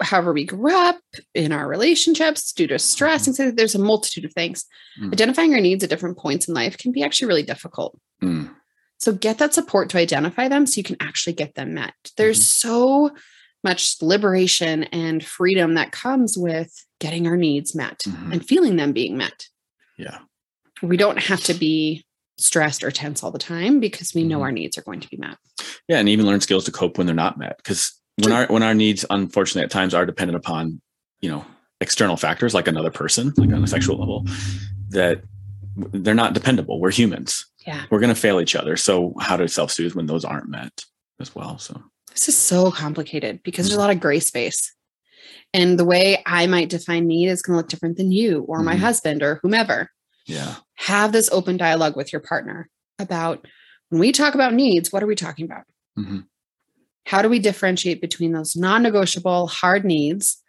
however 0.00 0.32
we 0.32 0.44
grew 0.44 0.74
up 0.74 0.98
in 1.34 1.52
our 1.52 1.66
relationships 1.66 2.52
due 2.52 2.66
to 2.66 2.78
stress 2.78 3.26
and 3.26 3.34
so 3.34 3.50
there's 3.50 3.74
a 3.74 3.78
multitude 3.78 4.24
of 4.24 4.32
things. 4.32 4.64
Mm. 5.00 5.12
identifying 5.12 5.50
your 5.50 5.60
needs 5.60 5.82
at 5.84 5.90
different 5.90 6.18
points 6.18 6.48
in 6.48 6.54
life 6.54 6.78
can 6.78 6.92
be 6.92 7.02
actually 7.02 7.28
really 7.28 7.42
difficult. 7.42 7.98
Mm. 8.22 8.50
so 8.98 9.12
get 9.12 9.38
that 9.38 9.54
support 9.54 9.90
to 9.90 9.98
identify 9.98 10.48
them 10.48 10.66
so 10.66 10.78
you 10.78 10.84
can 10.84 10.96
actually 11.00 11.32
get 11.32 11.54
them 11.54 11.74
met. 11.74 11.94
There's 12.16 12.44
so 12.44 13.10
much 13.66 14.00
liberation 14.00 14.84
and 14.84 15.24
freedom 15.24 15.74
that 15.74 15.90
comes 15.92 16.36
with 16.38 16.70
getting 17.00 17.26
our 17.26 17.36
needs 17.36 17.74
met 17.74 17.98
Mhm. 18.06 18.32
and 18.32 18.46
feeling 18.46 18.76
them 18.76 18.92
being 18.92 19.16
met 19.16 19.48
Yeah. 19.98 20.18
we 20.82 20.96
don't 20.96 21.18
have 21.30 21.42
to 21.44 21.54
be 21.54 22.04
stressed 22.38 22.84
or 22.84 22.90
tense 22.90 23.22
all 23.22 23.30
the 23.32 23.38
time 23.38 23.80
because 23.80 24.14
we 24.14 24.22
know 24.22 24.38
Mhm. 24.38 24.42
our 24.42 24.52
needs 24.52 24.76
are 24.78 24.82
going 24.82 25.00
to 25.00 25.08
be 25.08 25.16
met. 25.16 25.38
Yeah, 25.88 25.98
and 26.00 26.08
even 26.08 26.26
learn 26.26 26.40
skills 26.42 26.64
to 26.66 26.70
cope 26.72 26.98
when 26.98 27.06
they're 27.06 27.24
not 27.26 27.38
met. 27.38 27.56
Because 27.58 27.92
when 28.22 28.32
our 28.32 28.46
when 28.48 28.62
our 28.62 28.74
needs, 28.74 29.04
unfortunately, 29.10 29.62
at 29.64 29.70
times 29.70 29.94
are 29.94 30.04
dependent 30.06 30.36
upon, 30.36 30.80
you 31.20 31.30
know, 31.30 31.44
external 31.80 32.16
factors 32.16 32.52
like 32.54 32.68
another 32.68 32.90
person, 32.90 33.32
like 33.36 33.52
on 33.52 33.64
a 33.64 33.66
sexual 33.66 33.96
level, 33.98 34.24
that 34.90 35.22
they're 35.76 36.14
not 36.14 36.34
dependable. 36.34 36.78
We're 36.80 36.90
humans. 36.90 37.44
Yeah. 37.66 37.84
We're 37.90 38.00
going 38.00 38.14
to 38.14 38.20
fail 38.20 38.40
each 38.40 38.54
other. 38.54 38.76
So 38.76 39.14
how 39.20 39.36
to 39.36 39.48
self 39.48 39.70
soothe 39.72 39.94
when 39.94 40.06
those 40.06 40.24
aren't 40.24 40.48
met 40.48 40.84
as 41.20 41.34
well? 41.34 41.58
So 41.58 41.82
This 42.16 42.28
is 42.30 42.36
so 42.36 42.70
complicated 42.70 43.40
because 43.44 43.66
there's 43.68 43.76
a 43.76 43.80
lot 43.80 43.90
of 43.90 44.00
gray 44.00 44.20
space. 44.20 44.74
And 45.52 45.78
the 45.78 45.84
way 45.84 46.22
I 46.26 46.46
might 46.46 46.70
define 46.70 47.06
need 47.06 47.28
is 47.28 47.42
going 47.42 47.54
to 47.54 47.58
look 47.58 47.68
different 47.68 47.98
than 47.98 48.10
you 48.10 48.40
or 48.48 48.62
my 48.62 48.74
Mhm. 48.74 48.80
husband 48.80 49.22
or 49.22 49.38
whomever. 49.42 49.90
yeah, 50.28 50.56
Have 50.78 51.12
this 51.12 51.28
open 51.30 51.56
dialogue 51.56 51.94
with 51.94 52.12
your 52.12 52.20
partner 52.20 52.68
about 52.98 53.46
when 53.90 54.00
we 54.00 54.10
talk 54.10 54.34
about 54.34 54.52
needs, 54.54 54.90
what 54.92 55.00
are 55.02 55.06
we 55.06 55.14
talking 55.14 55.44
about? 55.44 55.62
Mhm. 55.96 56.26
How 57.04 57.22
do 57.22 57.28
we 57.28 57.38
differentiate 57.38 58.00
between 58.00 58.32
those 58.32 58.56
non 58.56 58.82
negotiable, 58.82 59.46
hard 59.46 59.84
needs 59.84 60.42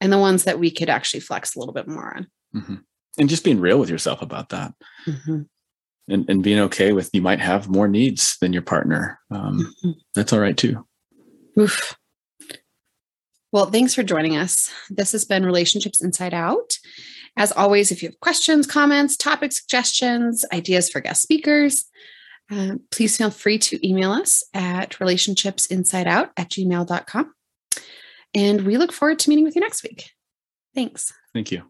and 0.00 0.12
the 0.12 0.18
ones 0.18 0.42
that 0.44 0.58
we 0.58 0.68
could 0.72 0.88
actually 0.90 1.20
flex 1.20 1.54
a 1.54 1.60
little 1.60 1.72
bit 1.74 1.86
more 1.86 2.16
on? 2.16 2.26
hmm 2.52 2.74
and 3.18 3.28
just 3.28 3.44
being 3.44 3.60
real 3.60 3.78
with 3.78 3.90
yourself 3.90 4.20
about 4.22 4.48
that. 4.48 4.72
Mhm. 5.06 5.46
And, 6.08 6.28
and 6.30 6.42
being 6.42 6.58
okay 6.60 6.92
with 6.92 7.10
you 7.12 7.20
might 7.22 7.40
have 7.40 7.68
more 7.68 7.86
needs 7.88 8.36
than 8.40 8.52
your 8.52 8.62
partner. 8.62 9.18
Um, 9.30 9.72
Mhm. 9.84 9.94
that's 10.14 10.32
all 10.32 10.40
right 10.40 10.56
too. 10.56 10.84
Oof. 11.58 11.96
Well, 13.52 13.66
thanks 13.66 13.94
for 13.94 14.02
joining 14.02 14.36
us. 14.36 14.70
This 14.90 15.12
has 15.12 15.24
been 15.24 15.44
Relationships 15.44 16.00
Inside 16.00 16.34
Out. 16.34 16.78
As 17.36 17.52
always, 17.52 17.90
if 17.90 18.02
you 18.02 18.08
have 18.08 18.20
questions, 18.20 18.66
comments, 18.66 19.16
topic 19.16 19.52
suggestions, 19.52 20.44
ideas 20.52 20.88
for 20.88 21.00
guest 21.00 21.22
speakers, 21.22 21.86
uh, 22.50 22.76
please 22.90 23.16
feel 23.16 23.30
free 23.30 23.58
to 23.58 23.88
email 23.88 24.12
us 24.12 24.44
at 24.54 24.90
relationshipsinsideout 24.92 26.30
at 26.36 26.48
gmail.com. 26.50 27.32
And 28.34 28.62
we 28.62 28.76
look 28.76 28.92
forward 28.92 29.18
to 29.20 29.28
meeting 29.28 29.44
with 29.44 29.54
you 29.54 29.60
next 29.60 29.82
week. 29.82 30.10
Thanks. 30.74 31.12
Thank 31.34 31.50
you. 31.50 31.64